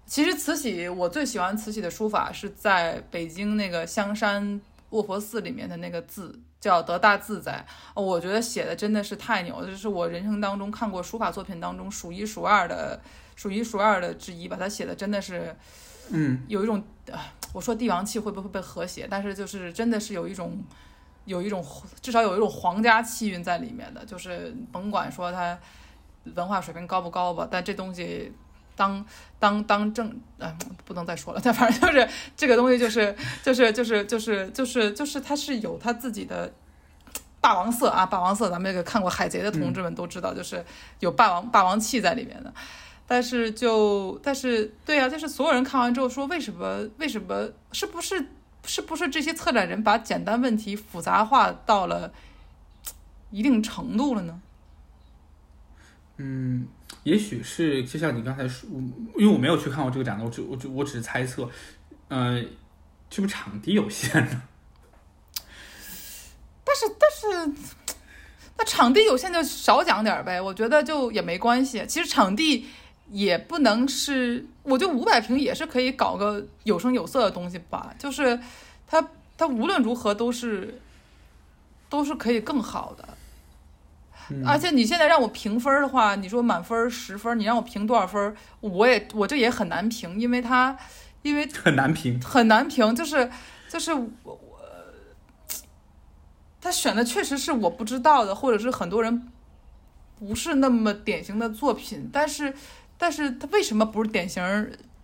[0.05, 6.39] 其实慈禧我最喜欢慈禧的书法是在北京那个香山卧佛寺里面的那个字。
[6.65, 7.63] 叫得大自在，
[7.93, 12.99] 哦我觉得写的真的是太牛了，这是我人生当中看过书法作品当中数一数二的、
[13.35, 14.57] 数一数二的之一吧。
[14.59, 15.55] 他写的真的是
[16.09, 17.19] 嗯，有一种，呃
[17.53, 19.05] 我说帝王气会不会被和谐？
[19.07, 20.59] 但是就是真的是有一种，
[21.25, 21.63] 有一种
[22.01, 25.55] 至少有一种皇家气韵在里面的，就是甭管说他
[26.33, 28.33] 文化水平高不高吧，但这东西。
[28.75, 29.05] 当
[29.39, 31.41] 当当正，呃，不能再说了。
[31.43, 36.53] 但反正就是这个东西，就是就是就是就是就是就是它是有它自己的
[37.39, 38.49] 霸王色啊，霸王色。
[38.49, 40.63] 咱们这个看过《海贼》的同志们都知道，就是
[40.99, 42.53] 有霸王霸王气在里面的。
[43.07, 48.27] 但是就但是对啊，就是所有人看完之后说，为什么为什么是不是
[48.65, 52.11] 是不是这些策展人把简单问题复杂化到了
[53.29, 54.41] 一定程度了呢？
[56.17, 56.67] 嗯，
[57.03, 58.69] 也许是就像你刚才说，
[59.17, 61.49] 因为我没有去看过这个展的，我只我只我只是猜测，
[62.07, 62.41] 呃，
[63.09, 64.41] 是不是场地有限呢？
[66.63, 67.53] 但是但是，
[68.57, 71.85] 那场地有限就少讲点呗，我觉得就也没关系。
[71.87, 72.65] 其实场地
[73.11, 77.93] 也不能是，我觉得五百平也是可以搞个有声有色的东西吧。
[77.99, 78.39] 就是
[78.87, 79.07] 它
[79.37, 80.81] 它无论如何都是
[81.87, 83.14] 都是可以更好的。
[84.29, 88.35] 嗯而且你现在让我评分的话，你说满分十分，你让我评多少分？
[88.61, 90.75] 我也我这也很难评，因为它
[91.21, 93.29] 因为 很难评，很难评，就是
[93.69, 94.39] 就是我我
[96.59, 99.27] 他选的确实是我不知道的，或者是很多人
[100.17, 102.51] 不是那么典型的作品，但是
[102.97, 104.41] 但是他为什么不是典型，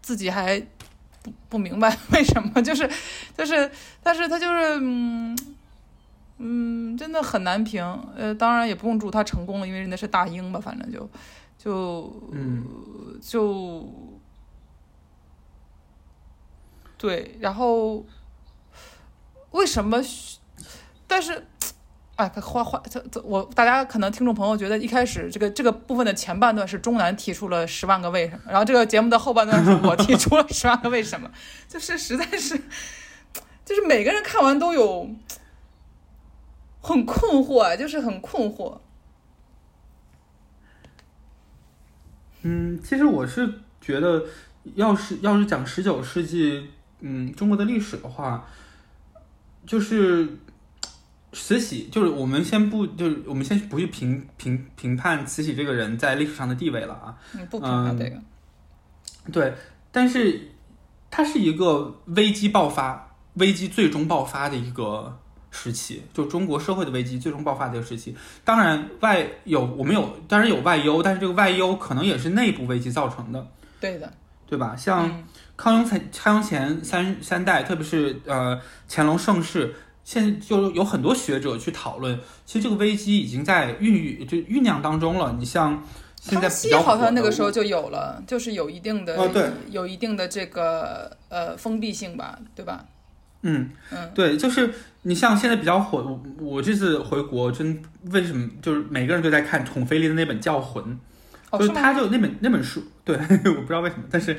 [0.02, 0.60] 自己还
[1.22, 2.90] 不不明白为什么， 就是
[3.38, 3.70] 就是，
[4.02, 5.38] 但是他就是嗯。
[6.44, 7.84] 嗯，真的很难评。
[8.16, 11.08] 呃，当然也不用祝他成功了，因为人家是大英吧，反正就
[11.56, 12.66] 就嗯
[13.22, 13.88] 就
[16.98, 17.38] 对。
[17.40, 18.04] 然后
[19.52, 20.02] 为什么？
[21.06, 21.46] 但是，
[22.16, 31.30] 哎，花花这这我大家可能听众朋友觉得一开始这个这个部分的前半段是钟南提出了十万个为什么，然后这个节目的后半段是我提出了十万个为什么，
[31.70, 32.60] 就是实在是，
[33.64, 35.08] 就是每个人看完都有。
[36.82, 38.80] 很困惑，就是很困惑。
[42.42, 44.26] 嗯，其实我是觉得，
[44.74, 46.68] 要是要是讲十九世纪，
[47.00, 48.48] 嗯，中国的历史的话，
[49.66, 50.40] 就是
[51.32, 57.16] 慈禧，就是我们先不，就是我们先不去评评评判慈禧这个人在历史上的地位了啊。
[57.36, 58.20] 嗯，不评判这个。
[59.32, 59.54] 对，
[59.92, 60.50] 但是
[61.12, 65.20] 它是一个危机爆发、危机最终爆发的一个。
[65.52, 73.46] 时期就中国社会的危机最终爆发的一个时期，当然外有我们有当然有外忧，但是这个外忧可能也是内部危机造成的。
[73.80, 74.12] 对的，
[74.48, 74.76] 对吧？
[74.76, 75.24] 像
[75.58, 85.36] 康雍前康雍前三三代，特别是呃乾隆盛世，现在就有很多学者去讨论，其实这个危机已经在孕育就酝酿当中了。
[85.38, 85.84] 你像
[86.16, 86.50] 现在
[86.82, 92.86] 好像那个时候就有了，就是有一定的哦对，有一定的这个呃封闭性吧，对吧？
[93.44, 94.72] 嗯嗯，对，就是
[95.04, 97.82] 你像现在比较火，我我这次回国真
[98.12, 100.84] 为什么就是每个人都在看孔飞利的那本《教魂》，
[101.58, 104.38] 就是他就那本那本书，对， 我不知道为什么，但是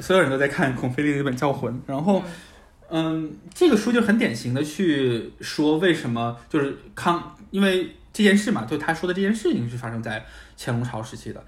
[0.00, 2.22] 所有人都在看孔飞利那本《教魂》，然后
[2.88, 10.24] 嗯，这个书就很典型的去说为什么就是康，因为这件事嘛，就他说的这件事情是发生在
[10.56, 11.44] 乾隆朝时期的，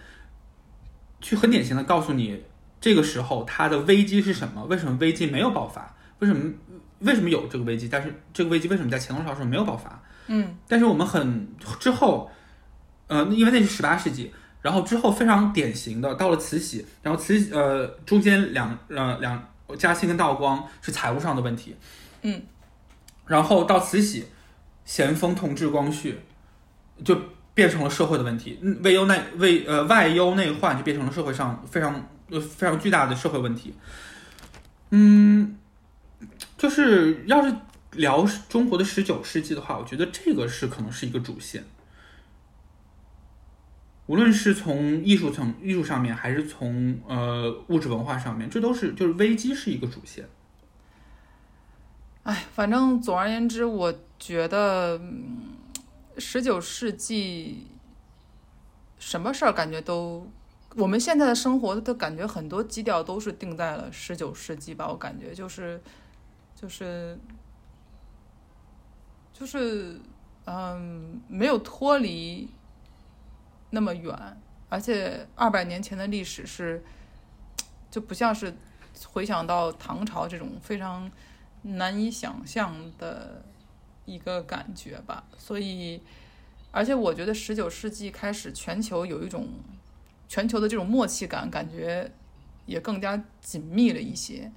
[1.22, 2.42] 去很典型的告诉你
[2.82, 6.52] 这个时候他的危机是什么，为什么危机没有爆发，为什么。
[7.04, 7.88] 为什么有这个危机？
[7.88, 10.02] 但是这个危机为什么在乾隆朝时候没有爆发？
[10.28, 11.48] 嗯，但是我们很
[11.80, 12.30] 之后，
[13.08, 21.74] 呃，因为那是十八世纪，然后之后非常典型的到了慈禧，然后慈禧呃中间两呃两嘉庆跟道光是财务上的问题，
[22.22, 22.40] 嗯，
[23.26, 24.26] 然后到慈禧，
[24.84, 26.20] 咸丰同治光绪
[27.04, 27.20] 就
[27.52, 33.74] 变成了社会的问题，外忧内为呃外忧内患就变成了社会上非常呃非常巨大的社会问题，
[34.90, 35.58] 嗯。
[36.62, 37.52] 就是要是
[37.94, 41.64] 聊中国的十九世纪的话，我觉得这个是可能是一个主线。
[44.06, 50.28] 无论是从艺术层、艺术上面，还是从呃物质文化上面，这都是就是危机是一个主线。
[52.22, 55.00] 哎，反正总而言之，我觉得
[56.16, 57.66] 十九世纪
[59.00, 60.30] 什么事儿感觉都，
[60.76, 65.80] 我们现在的生活的感觉很多基调都是定在了十九世纪吧，我感觉就是。
[66.62, 67.18] 就是，
[69.32, 70.00] 就是，
[70.44, 72.48] 嗯，没有脱离
[73.70, 76.84] 那么远，而且二百年前的历史是，
[77.90, 78.54] 就不像是
[79.08, 81.10] 回想到唐朝这种非常
[81.62, 83.44] 难以想象的
[84.04, 85.24] 一个感觉吧。
[85.36, 86.00] 所以，
[86.70, 89.48] 而且我觉得十九世纪开始，全球有一种
[90.28, 92.12] 全球的这种默契感，感觉
[92.66, 94.52] 也更加紧密了一些。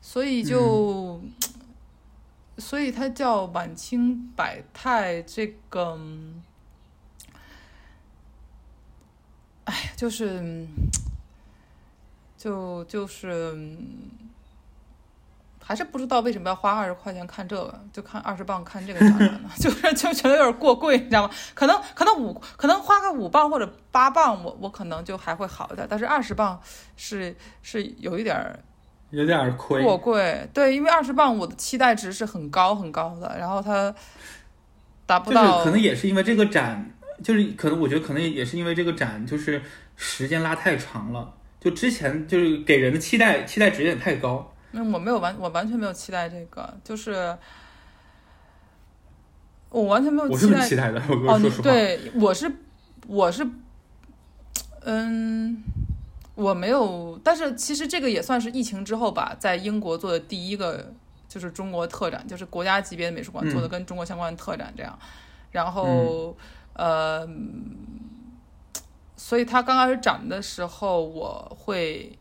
[0.00, 1.20] 所以就，
[2.56, 5.20] 所以它叫晚清百态。
[5.22, 5.98] 这个，
[9.64, 10.66] 哎，就是，
[12.38, 13.76] 就就是，
[15.62, 19.50] 还是不知道为什么要花二十块钱看这个，就看二十磅看这个展览呢？
[19.60, 21.34] 就是就觉得有点过贵，你知道吗？
[21.54, 25.86] 可能可能五，可能花个五磅或者八磅，我我可能就还会好一点。
[25.90, 26.58] 但是二十磅
[26.96, 28.58] 是是有一点儿。
[29.10, 33.94] 有点亏，过贵，对，因为二十磅我的期待值是很高很高的，然后它
[35.06, 39.62] 达不到，就是可能也是因为这个展，就是可能我觉得可能也是因为这个展就是
[39.96, 44.54] 时间拉太长了，就之前就是给人的期待期待值有点太高。
[44.72, 47.34] 那我没有完，我完全没有期待这个，就是
[49.70, 52.52] 我完全没有期待，我是期待的，我说实话，对，我是
[53.06, 53.48] 我是
[54.82, 55.62] 嗯。
[56.38, 60.94] 我没有，但是其实这个也算是疫情之后吧，在英国做的第一个
[61.28, 64.96] 就是中国特展，就是国家级别的美术馆做的跟中国相关的特展这样。
[65.50, 66.36] 然后，
[66.74, 67.28] 呃，
[69.16, 72.16] 所以他刚开始展的时候，我会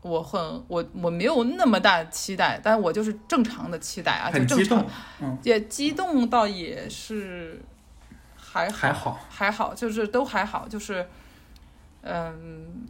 [0.00, 4.84] 我很我我没有那么大期待，但我就是正常的期待啊，就正常
[5.44, 7.62] 也激动倒也是
[8.34, 11.08] 还好还好，还好，就是都还好，就是
[12.02, 12.86] 嗯，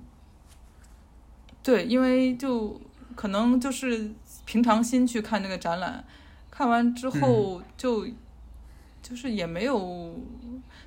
[1.63, 2.81] 对，因为就
[3.15, 4.11] 可能就是
[4.45, 6.05] 平常心去看这个展览，
[6.51, 8.07] 看完之后就、
[9.03, 10.15] 就是也没有。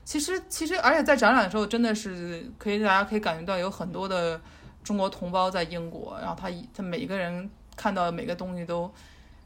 [0.03, 4.39] 其实，其实，而且在展览的时候，真的是可以，大家可以感觉到有很多的
[4.83, 8.91] 中国同胞在英国，然后他他每一个人看到每个东西都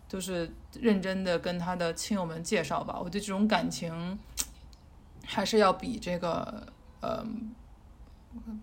[0.10, 0.51] 就是
[0.81, 2.97] 认真的跟他的亲友们介绍吧。
[2.99, 4.19] 我觉得这种感情
[5.26, 6.68] 还是要比这个
[6.99, 7.26] 呃，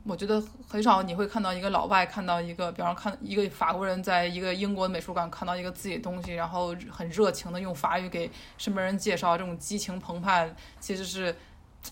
[0.04, 11.34] 我觉得很少你会看到一个老外看到一个，比方看一个法国人在一个英国美术馆看到一个自己的东西，然后很热情的用法语给身边人介绍，这种激情澎湃其实是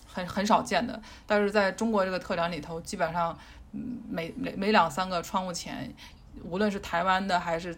[0.07, 1.01] 很很少见的。
[1.27, 3.37] 但是在中国这个特展里头，基本上
[4.09, 5.93] 每每每两三个窗户前，
[6.43, 7.77] 无论是台湾的还是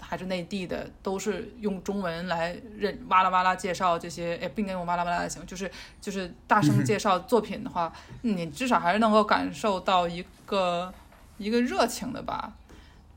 [0.00, 5.70] 还是内地的，都是用中文来认哇啦哇啦介绍这些，哎，不应该用哇啦哇啦的行，就是
[6.00, 7.92] 就是大声介绍作品的话，
[8.22, 10.92] 你至少还是能够感受到一个
[11.38, 12.52] 一个热情的吧。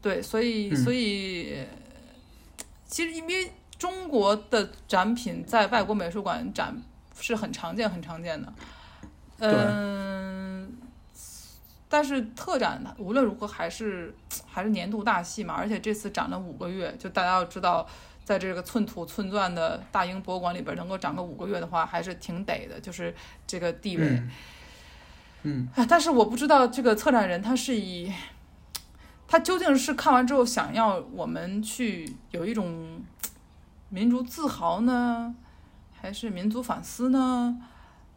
[0.02, 1.66] 对，所以嗯所以
[2.86, 6.82] 其实因为中国的展品在外国美术馆展
[7.20, 8.54] 是很常见很常见的，
[9.40, 10.49] 嗯。
[11.90, 14.16] 但是特展无论如何还是
[14.48, 17.86] 还是年度大戏嘛，而且这次展了五个月，就大家要知道，
[18.24, 23.14] 在这个寸土寸钻的大英博物馆里边能够展个五个月的话，还是挺得的，就是
[23.48, 24.06] 这个地位。
[24.08, 24.32] 嗯
[25.42, 28.14] 嗯，啊，但是我不知道这个策展人他是以，
[29.26, 33.02] 他究竟是看完之后想要我们去有一种
[33.88, 35.34] 民族自豪呢，
[36.00, 37.58] 还是民族反思呢，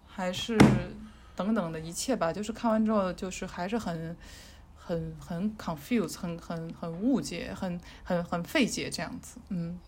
[0.07, 0.59] 还是
[1.35, 2.33] 等等的一切吧？
[2.33, 4.17] 就是看完之后，就是还是很。
[4.85, 9.79] 很很 confuse，很很很误解，很很很费解这样子，嗯，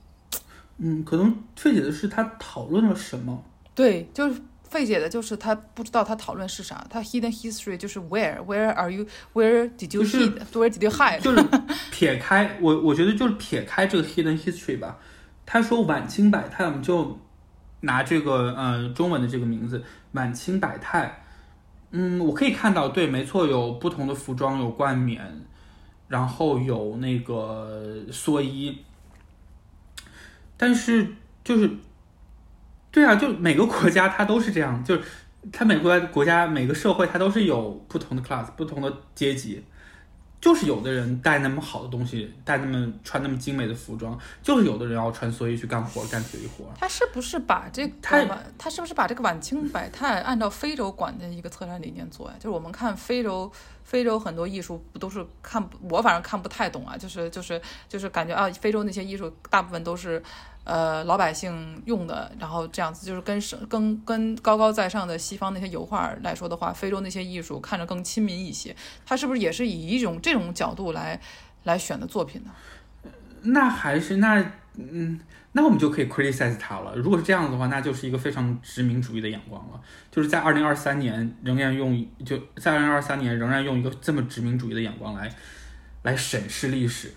[0.78, 3.42] 嗯，可能费解的是他讨论了什么。
[3.74, 11.20] 对，就是费解的，就是他不知道他讨论是啥，他 hidden history 就是 where where are you where did you hid where did you hide？
[11.20, 11.44] 就是
[11.90, 14.96] 撇开我，我觉得就是撇开这个 hidden history 吧。
[15.44, 17.18] 他说晚清百态，我们就
[17.80, 21.23] 拿这个呃中文的这个名字晚清百态。
[21.96, 25.20] 嗯，我可以看到，对，没错，有不同的服装，有冠冕，
[26.08, 28.76] 然后有那个蓑衣，
[30.56, 31.06] 但是
[31.44, 31.70] 就是，
[32.90, 35.02] 对啊，就每个国家它都是这样，就是
[35.52, 39.62] 它每个国家每个社会它都是有不同的 class 不同的阶级，
[40.44, 46.66] 就是有的人带那么好的东西，带那么穿那么精美的服装，就是有的人要穿蓑衣去干活干体力活。
[46.78, 52.34] 他是不是把这个他晚他是不是把这个晚清百态按照非洲馆的一个策展理念做呀？
[52.38, 53.50] 就是我们看非洲
[53.84, 57.58] 非洲很多艺术不都是看不我反正看不太懂啊，就是就是
[57.88, 60.22] 就是感觉啊，非洲那些艺术大部分都是。
[60.64, 68.74] 呃，老百姓用的，然后这样子就是跟是跟跟高高在上的西方那些油画来说的话，非洲那些艺术看着更亲民一些。
[69.04, 71.20] 他是不是也是以一种这种角度来
[71.64, 72.50] 来选的作品呢？
[73.42, 74.42] 那还是那
[74.78, 75.20] 嗯，
[75.52, 76.96] 那我们就可以 criticize 他了。
[76.96, 79.78] 如果是这样子的话，那就是一个非常殖民主义的眼光了。
[80.10, 85.30] 就是在二零二三年仍然用就在二零二三年仍然用一个这么殖民主义的眼光来
[86.04, 87.12] 来审视历史，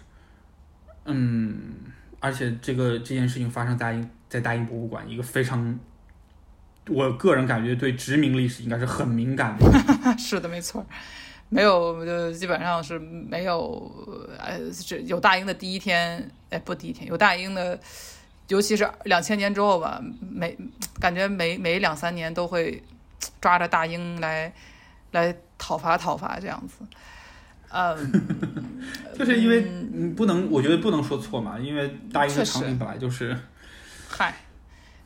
[1.05, 1.93] 嗯。
[2.27, 3.97] 而且这个这件事情发生在
[4.27, 5.79] 在大英博物馆，一个非常，
[6.89, 9.65] 我个人感觉对殖民历史应该是很敏感的。
[10.19, 10.85] 是的，没错，
[11.47, 13.89] 没有就基本上是没有，
[14.37, 17.79] 呃，这有大英的第一天，哎，不第一天有大英的，
[18.49, 20.57] 尤其是两千年之后吧，每
[20.99, 22.83] 感觉每每两三年都会
[23.39, 24.51] 抓着大英来
[25.11, 26.83] 来讨伐讨伐这样子。
[27.69, 28.11] 嗯，
[29.17, 33.37] 就是因为你不能，我觉得不能说错嘛，因为大英的场景本来就是，
[34.09, 34.35] 嗨，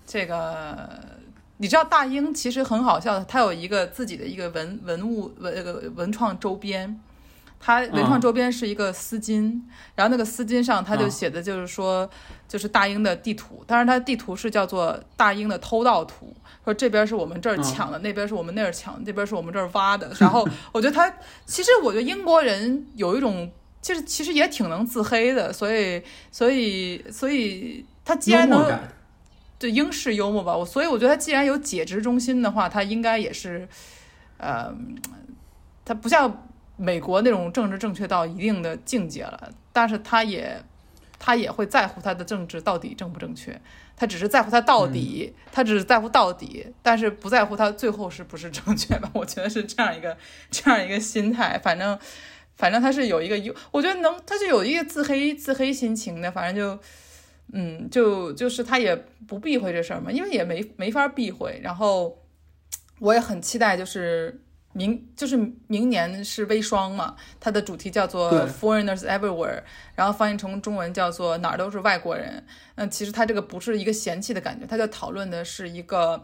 [0.05, 0.89] 这个
[1.57, 6.99] 你知道大英其实很好笑的，它有一个自己的一个文文物文文创周边。
[7.61, 9.61] 它文创周边是一个丝巾，
[9.95, 12.09] 然后那个丝巾上它就写的就是说，
[12.47, 16.35] 就是大英的地图，当然它地图是叫做大英的偷盗图，
[16.65, 20.11] 说这边是我们这儿抢的，那边是我们那儿抢的，这边是我们这儿挖的。
[20.19, 21.13] 然后我觉得他
[21.45, 23.51] 其实我觉得英国人有一种，
[23.81, 26.01] 就是其实也挺能自黑的，所以
[26.31, 28.79] 所以所以他既然能。
[29.61, 33.69] 对英式幽默吧，我所以我觉得他既然有解职中心的话，他应该也是，
[34.39, 34.73] 呃，
[35.85, 36.47] 他不像
[36.81, 40.59] 美国那种政治正确到一定的境界了，但是他也
[41.19, 43.61] 他也会在乎他的政治到底正不正确，
[43.95, 49.09] 他只是在乎他到底，他只是在乎到底，但是不在乎他最后是不是正确吧？
[49.13, 50.17] 我觉得是这样一个
[50.49, 51.99] 这样一个心态，反正。
[52.57, 56.79] 反正他是有一个幽，我觉得能，他就有一个自黑自黑心情的，反正就，
[57.53, 58.95] 嗯，就就是他也
[59.25, 61.59] 不避讳这事儿嘛，因为也没没法避讳。
[61.63, 62.21] 然后
[62.99, 64.39] 我也很期待，就是
[64.73, 65.37] 明就是
[65.67, 69.63] 明年是微霜嘛，它的主题叫做 Foreigners Everywhere，
[69.95, 72.43] 然后翻译成中文叫做哪儿都是外国人。
[72.75, 76.23] 嗯，其实它这个不是一个嫌弃的感觉，它就讨论的是一个。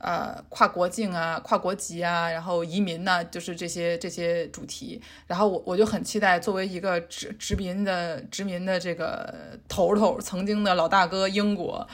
[0.00, 5.02] 呃，跨国境啊，跨国籍啊，然后移民呐、就是这些这些主题。
[5.26, 11.84] 然后我我就很期待，作为一个殖殖民的殖民的这个头头，曾经的老大哥英国，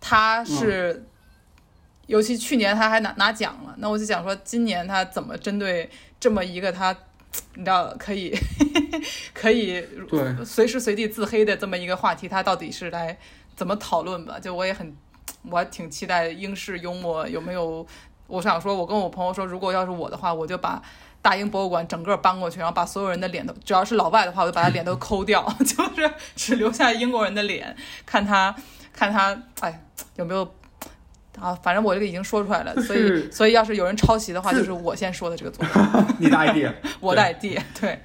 [0.00, 1.06] 他是，
[2.06, 5.88] 尤其去年他还拿拿奖了，那我就想说，今年他怎么针对
[6.18, 6.96] 这么一个他，
[7.54, 8.34] 你知道可以
[9.32, 9.84] 可以
[10.44, 13.18] 随时随地自黑的这么一个话题，他到底是来
[13.56, 14.38] 怎么讨论吧？
[14.40, 14.94] 就我也很。
[15.50, 17.84] 我还挺期待英式幽默有没有？
[18.28, 20.80] 我想说，我跟我朋友说，如果要是我的话，我就把
[21.20, 25.66] 大英博物馆整个搬过去，然后把所有人的脸都，只要是老外的话，我就把他脸都抠掉， 就
[25.96, 27.76] 是只留下英国人的脸，
[28.06, 28.54] 看他
[28.92, 29.84] 看他，哎，
[30.14, 30.48] 有没有
[31.40, 31.54] 啊？
[31.62, 36.72] 反正我这个已经说出来了，所以 所以要是有人抄袭的话，就是我先说的这个作品， 你的 idea。
[37.00, 38.00] 我的 idea，对，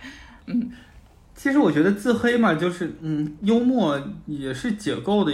[1.36, 5.32] 其实我觉得自黑嘛，就是嗯，幽默也是解构的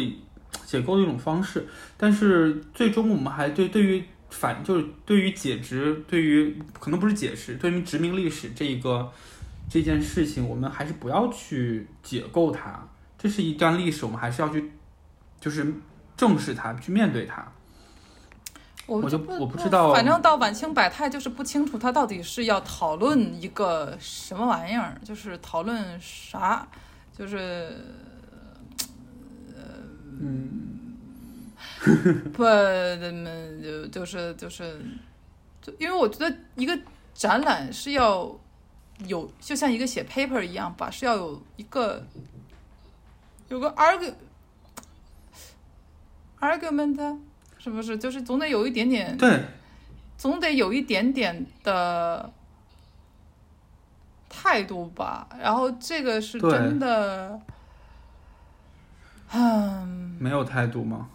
[0.65, 1.65] 解构的一种方式，
[1.97, 9.11] 但是最终我们还对对于反就是对于解职，对于可能不是解释，对于殖民历史这一个
[9.69, 12.85] 这件事情，我们还是不要去解构它，
[13.17, 14.71] 这是一段历史，我们还是要去
[15.39, 15.73] 就是
[16.17, 17.47] 正视它，去面对它。
[18.85, 26.67] 我我就不我不知道反正到晚清百态就是不清楚他到底是要讨论一个什么玩意儿，就是讨论啥，
[27.17, 27.77] 就是
[30.19, 30.95] 嗯，
[32.33, 34.79] 不，嗯，就就是就是，
[35.61, 36.77] 就因为我觉得一个
[37.13, 38.29] 展览是要
[39.07, 42.05] 有，就像一个写 paper 一样吧，是要有一个
[43.49, 44.13] 有个 argu
[46.39, 47.17] argument，
[47.63, 47.97] 是不是？
[47.97, 49.45] 就是总得有一点点，对，
[50.17, 52.29] 总得有一点点的
[54.27, 55.29] 态度吧。
[55.39, 57.39] 然后这个是真的，
[59.31, 60.17] 嗯。
[60.19, 61.09] 没有态度吗？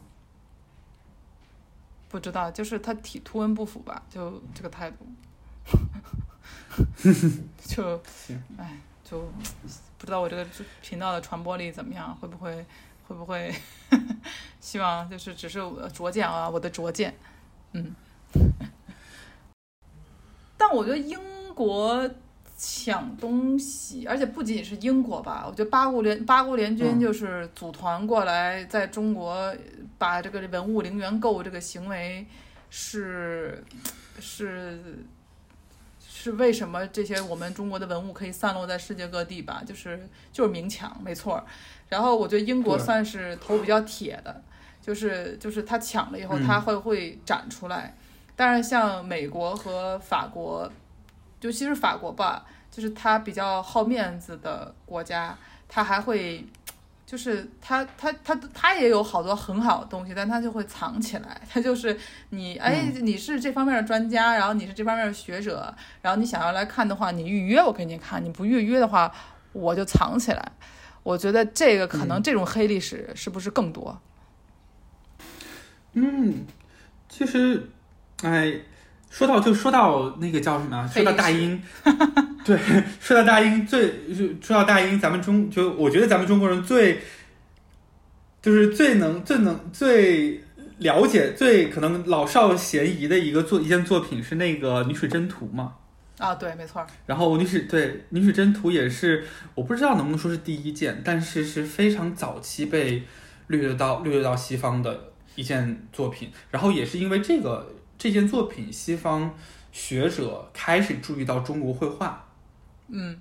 [2.10, 5.06] 不知道，就是他体图文不符吧，就这个态度，
[7.64, 8.00] 就，
[8.56, 9.20] 哎，就
[9.98, 10.46] 不知道我这个
[10.80, 12.64] 频道的传播力怎么样，会不会
[13.09, 13.52] 会不会？
[14.60, 17.14] 希望就是只是我拙见啊，我的拙见，
[17.72, 17.94] 嗯。
[20.59, 21.18] 但我觉得英
[21.55, 22.10] 国
[22.59, 29.55] 抢东西，而且不仅仅是英国吧，我觉得八国联八国联军嗯就是组团过来，在中国
[29.97, 32.26] 把这个文物零元购这个行为
[32.68, 33.64] 是
[34.20, 35.06] 是
[36.06, 39.62] 是为什么这些我们中国的文物可以散落在世界各地吧？
[39.64, 41.44] 就是就是明抢，没错儿。
[41.89, 44.43] 然后我觉得英国算是头比较铁的，
[44.82, 47.94] 就是就是他抢了以后，嗯他会会展出来。
[48.36, 50.70] 但是像美国和法国，
[51.40, 55.36] 尤其是法国吧，就是他比较好面子的国家，
[55.69, 56.44] 他还会，
[57.05, 61.40] 就是他他他他也有好多很好的东西，但他就会藏起来。
[61.51, 61.98] 他就是
[62.31, 69.12] 你哎，你是这方面的专家，然后你是这方面的学者，然后你想要来看的话，你预约我给你看，你不预约的话，
[69.52, 70.52] 我就藏起来。
[71.09, 73.98] 我觉得这个可能这种黑历史是不是更多？
[75.94, 76.44] 嗯，
[77.09, 77.70] 其实，
[78.22, 78.52] 哎，
[79.09, 80.86] 说到就说到那个叫什么啊？
[80.86, 81.62] 说到大英，
[82.44, 82.59] 对，
[83.01, 83.90] 说到大英最
[84.43, 87.01] 说到大英，咱们中就我觉得咱们中国人最
[88.43, 90.44] 就是最能最能最
[90.76, 95.72] 了解最可能老少咸宜的一个作一件作品是那个《女水箴图》嘛。
[96.19, 99.24] 啊，对，没错儿，然后女水对《女水箴图》也是，
[99.55, 103.05] 我不知道能不能说是第一件，但是是非常早期被
[103.47, 106.31] 掠到掠到西方的一件作品。
[106.51, 109.32] 然后也是因为这个这件作品，西方
[109.70, 112.27] 学者开始注意到中国绘画。
[112.89, 113.16] 嗯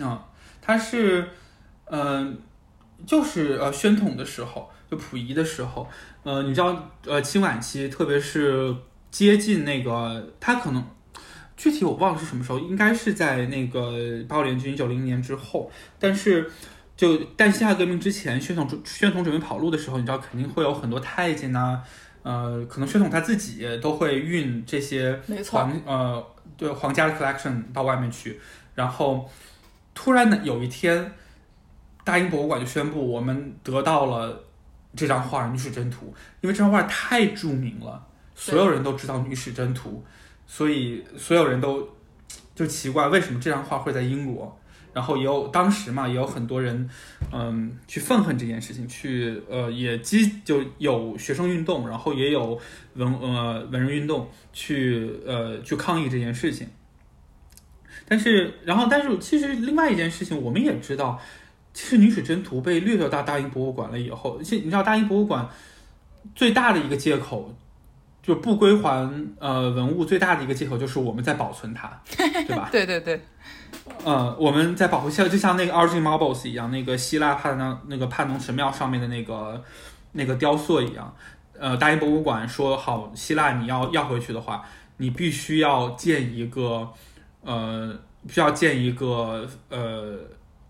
[0.00, 0.26] 啊，
[0.60, 1.28] 它是，
[1.84, 2.36] 嗯、
[3.06, 5.88] 就是呃宣统的时候，就溥仪的时候，
[6.24, 8.74] 呃，你知道，呃，清晚期，特别是
[9.12, 10.84] 接近那个，他可能
[11.56, 16.50] 具体我忘了是什么时候，应该是在那个八国联军九零年之后，但是。
[16.96, 21.82] 就但辛亥革命之前，宣统准宣统准备跑路的时候，你知道肯定会有很多太监呐、
[22.22, 26.24] 呃，可能宣统他自己都会运这些没错，皇呃
[26.56, 28.38] 对皇家的 collection 到外面去，
[28.76, 29.28] 然后
[29.92, 31.12] 突然呢有一天，
[32.04, 34.44] 大英博物馆就宣布我们得到了
[34.94, 36.06] 这张画《女史箴图》，
[36.42, 38.06] 因为这张画太著名了，
[38.36, 40.04] 所有人都知道《女史箴图》，
[40.46, 41.88] 所以所有人都
[42.54, 44.58] 就奇怪为什么这张画会在英国，
[44.92, 46.88] 然后也有当时嘛，也有很多人，
[47.32, 52.58] 嗯，去愤恨这件事情，去呃也激就有学生运动，然后也有
[52.94, 56.68] 文呃文人运动去呃去抗议这件事情。
[58.06, 61.18] 但是，然后，但是，其实另外一件事情，我们也知道，
[61.72, 65.48] 其实女史箴图被掠夺到大英博物馆了以后，其实你知道，大英博物馆
[66.34, 67.56] 最大的一个借口，
[68.24, 72.68] 就不归还呃文物最大的一个借口，就是我们在保存它， 对吧？
[72.72, 73.20] 对对对，
[74.04, 79.62] 呃，我们在保护，像就像那个 Argent Marbles 一样，那个希腊帕农那个帕农神庙上面的那个
[80.12, 81.14] 那个雕塑一样，
[81.58, 84.64] 呃，大英博物馆说好，希腊你要要回去的话，
[84.96, 86.90] 你必须要建一个。
[87.46, 87.94] 呃，
[88.26, 90.16] 需要建一个呃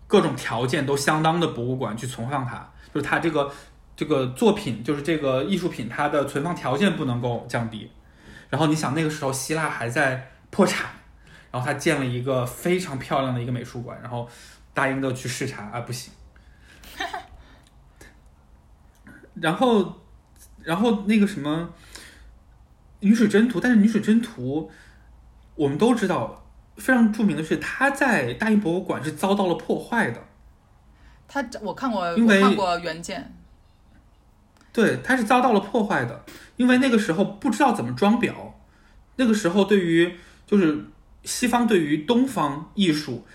[0.07, 3.49] 各种条件都相当的博物馆去存放它，就是它这个
[3.95, 7.91] 这个作品，就是这个艺术品，它的存放条件不能够降低。
[8.49, 10.89] 然后你想那个时候希腊还在破产，
[11.51, 14.29] 然后他建了一个非常漂亮的一个美术馆，然后
[14.73, 16.13] 大英的去视察啊不行，
[19.35, 20.01] 然后
[20.61, 21.73] 然后那个什么
[22.99, 24.71] 女水真图，但是女水真图
[25.55, 26.41] 我们都知道。
[26.77, 30.21] 非常著名的是，他在大英博物馆是遭到了破坏的。
[31.25, 33.33] 他我看过，因为看过原件。
[34.75, 36.25] 对，它是遭到了破坏的，
[36.57, 38.33] 因为那个时候不知道怎么装裱。
[39.15, 40.13] 那个时候，对于
[40.45, 40.83] 就是
[41.23, 43.25] 西方对于东方艺术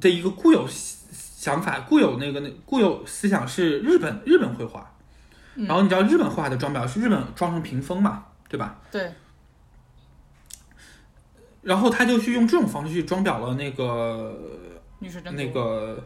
[0.00, 4.90] 的一个固有想法、固有那个那固有思想是日本日本绘画。
[5.56, 8.80] 然后你知道日本绘画的装裱是日本装成屏风嘛，对吧？
[8.90, 9.12] 对。
[11.60, 14.34] 然后他就去用这种方式去装裱了那个
[15.00, 16.02] 女水真那个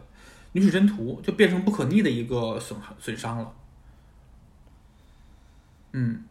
[0.51, 3.49] 女史箴图，就变成不可逆的一个损损伤了。
[5.97, 6.21] 嗯，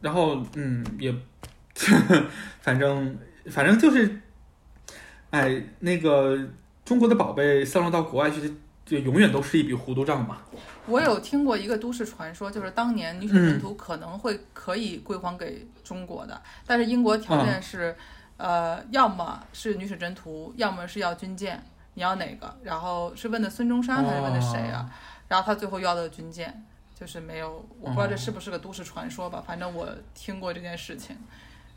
[0.00, 1.12] 然后嗯也，
[2.62, 3.18] 反正
[3.50, 4.20] 反正就是，
[5.30, 6.38] 哎，那个
[6.84, 8.54] 中国的宝贝散落到国外去，
[8.86, 10.38] 就永远都是一笔糊涂账嘛。
[10.86, 17.96] 我有听过一个都市传说，就是当年女史箴图可能会可以归还给中国的，但是英国条件是，
[18.36, 21.60] 呃，要么是女史箴图，要么是要军舰，
[21.94, 22.56] 你要哪个？
[22.62, 24.88] 然后是问的孙中山还是问的谁啊？
[25.26, 26.64] 然后他最后要的军舰，
[27.00, 31.16] 就是没有，我不知道这是不是个都市传说吧，反正我听过这件事情，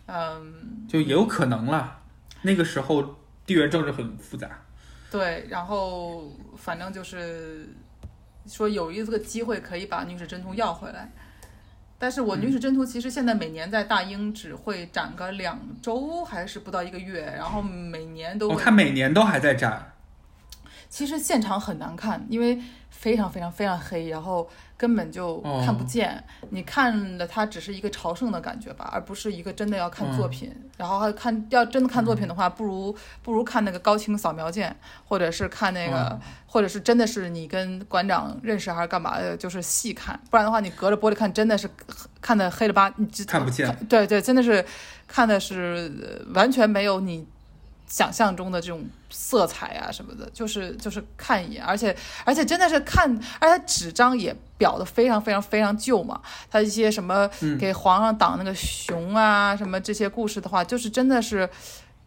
[0.07, 2.01] 嗯，就也有可能了，
[2.41, 4.49] 那个时候地缘政治很复杂，
[5.09, 7.67] 对，然后反正就是。
[8.45, 11.09] 说有一个机会可以把女史箴图要回来，
[11.97, 19.92] 但是我女史箴图其实现在每年在大英只会展个两周，还是不到一个月，然后每年都我看每年都还在展，
[20.93, 22.61] 其实现场很难看，因为
[22.91, 24.47] 非常非常非常黑，然后。
[24.75, 30.53] 根本就看不见，你看的它只是一个朝圣的感觉吧，而不是一个真的要看作品。
[30.75, 34.75] 然后看要真的看作品的话，不如不如看那个高清扫描件，
[35.07, 40.19] 或者是看那个，或者是真的是你跟馆长认识还是干嘛的，就是细看。
[40.29, 41.69] 不然的话，你隔着玻璃看，真的是
[42.19, 42.93] 看的黑了吧？
[42.97, 43.73] 你看不见。
[43.87, 44.65] 对对，真的是
[45.07, 47.25] 看的是完全没有你。
[47.87, 51.95] 想象中的这种色彩啊什么的，就是就是看一眼，而且
[52.25, 56.21] 而且真的是看，而且纸张也裱的非常非常非常旧嘛。
[56.49, 57.29] 他一些什么
[57.59, 61.47] 给皇上挡那个熊啊什么这些故事的话，就是真的是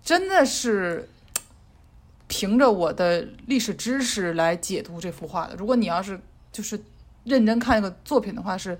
[0.03, 1.09] 真的是
[2.27, 5.55] 凭着我的历史知识来解读这幅画的。
[5.57, 6.21] 如果你要是
[6.51, 6.81] 就是
[7.25, 8.79] 认真看一个作品的话，是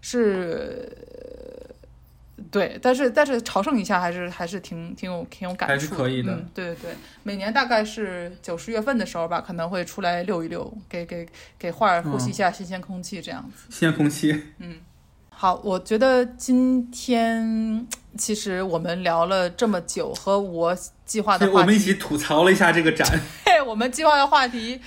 [0.00, 0.96] 是。
[2.54, 6.32] 对，但是但是朝圣一下还是还是挺挺有挺有感触，还是可以的。
[6.32, 6.90] 嗯，对对对，
[7.24, 11.26] 每年大概是九十月份的时候吧，可能会出来溜一溜，给给
[11.58, 13.64] 给画儿呼吸一下新鲜空气，这样子。
[13.70, 14.40] 新鲜空气。
[14.60, 14.76] 嗯，
[15.30, 17.84] 好，我觉得今天
[18.16, 23.04] 其实我们聊了这么久，和我计划的，我们一起吐槽了一下这个展。
[23.44, 24.80] 对，我们计划的话题。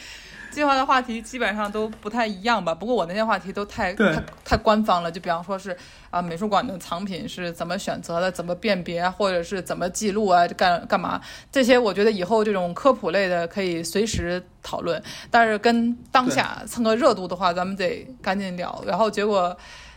[0.58, 5.78] 计划的话题基本上都不太一样吧，不过我那些话题都太太太官方了，就比方说是
[6.10, 11.22] 啊，美术馆的藏品是怎么选择的，怎么辨别，或者是怎么记录啊，干干嘛？
[11.52, 18.84] 这些我觉得以后这种科普类的可以随时讨论，但是跟当下蹭个热度的话，咱们得赶紧聊。
[18.88, 19.56] 然后结果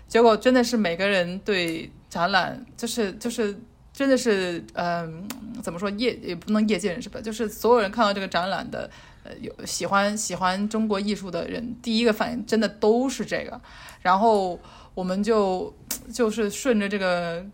[0.09, 3.59] 结果真的是每个人对展览就是就是
[3.95, 5.27] 真的是嗯，
[5.63, 8.91] 怎么说业也不能业界人士吧，就是所有人看到这个展览的。
[9.23, 13.61] 呃，有喜欢喜欢中国艺术的人，第一个反应真的都是这个，
[14.01, 14.59] 然后
[14.95, 15.75] 我们就
[16.13, 17.45] 就是顺着这个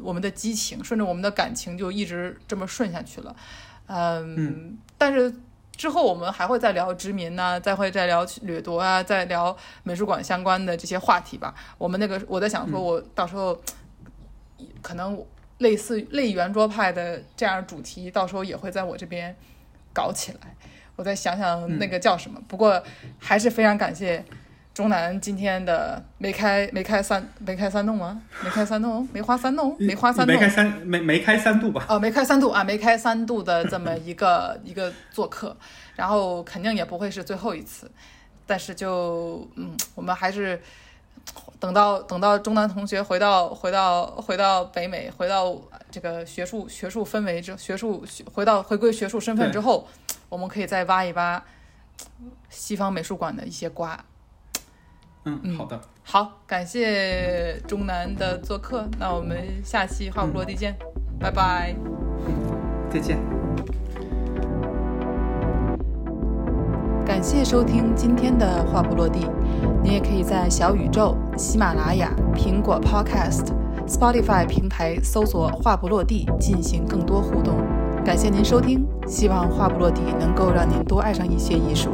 [0.00, 3.36] 我们的激情，顺着我们的感情，就一直这么顺下去了。
[3.86, 5.32] 嗯，但是
[5.76, 11.54] 之后我们还会再聊殖民呢，再会再聊掠夺啊，再聊美术馆相关的这些话题吧。
[11.78, 13.60] 我们那个我在想说，我到时候
[14.82, 15.24] 可能
[15.58, 19.36] 类似类圆桌派的这样主题，到时候也会在我这边。
[19.90, 20.54] 搞起来。
[20.98, 22.42] 我再想想那个叫什么。
[22.48, 22.82] 不过
[23.20, 24.24] 还是非常感谢
[24.74, 28.20] 钟南今天的梅开梅开三梅开三弄吗？
[28.42, 31.86] 梅开三弄，梅花三弄，梅花三弄，梅开三梅梅开三度吧。
[31.88, 35.56] 哦，梅开三度啊，梅开三度的这么一个一个做客，
[35.94, 37.88] 然后肯定也不会是最后一次。
[38.44, 40.60] 但是就嗯，我们还是
[41.60, 45.56] 等到等到中南同学回到回到回到北美，回到
[45.90, 49.86] 这个学术学术氛围之学术回到回归学术身份之后，
[50.28, 51.42] 我们可以再挖一挖
[52.48, 53.98] 西方美术馆的一些瓜。
[55.24, 60.74] 嗯，好的，好，感谢中南的做客，那我们下期画不落地见，
[61.18, 61.74] 拜拜，
[62.90, 63.18] 再见。
[67.04, 69.28] 感谢收听今天的画不落地。
[69.82, 73.46] 你也可以在小宇宙、喜马拉雅、苹果 Podcast、
[73.86, 77.56] Spotify 平台搜索“画不落地”进行更多互动。
[78.04, 81.90] 感谢您收听，希望话不落地能够让您多爱上一些艺术。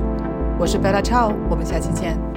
[0.58, 2.33] 我是 Bella Chow，我们下期见。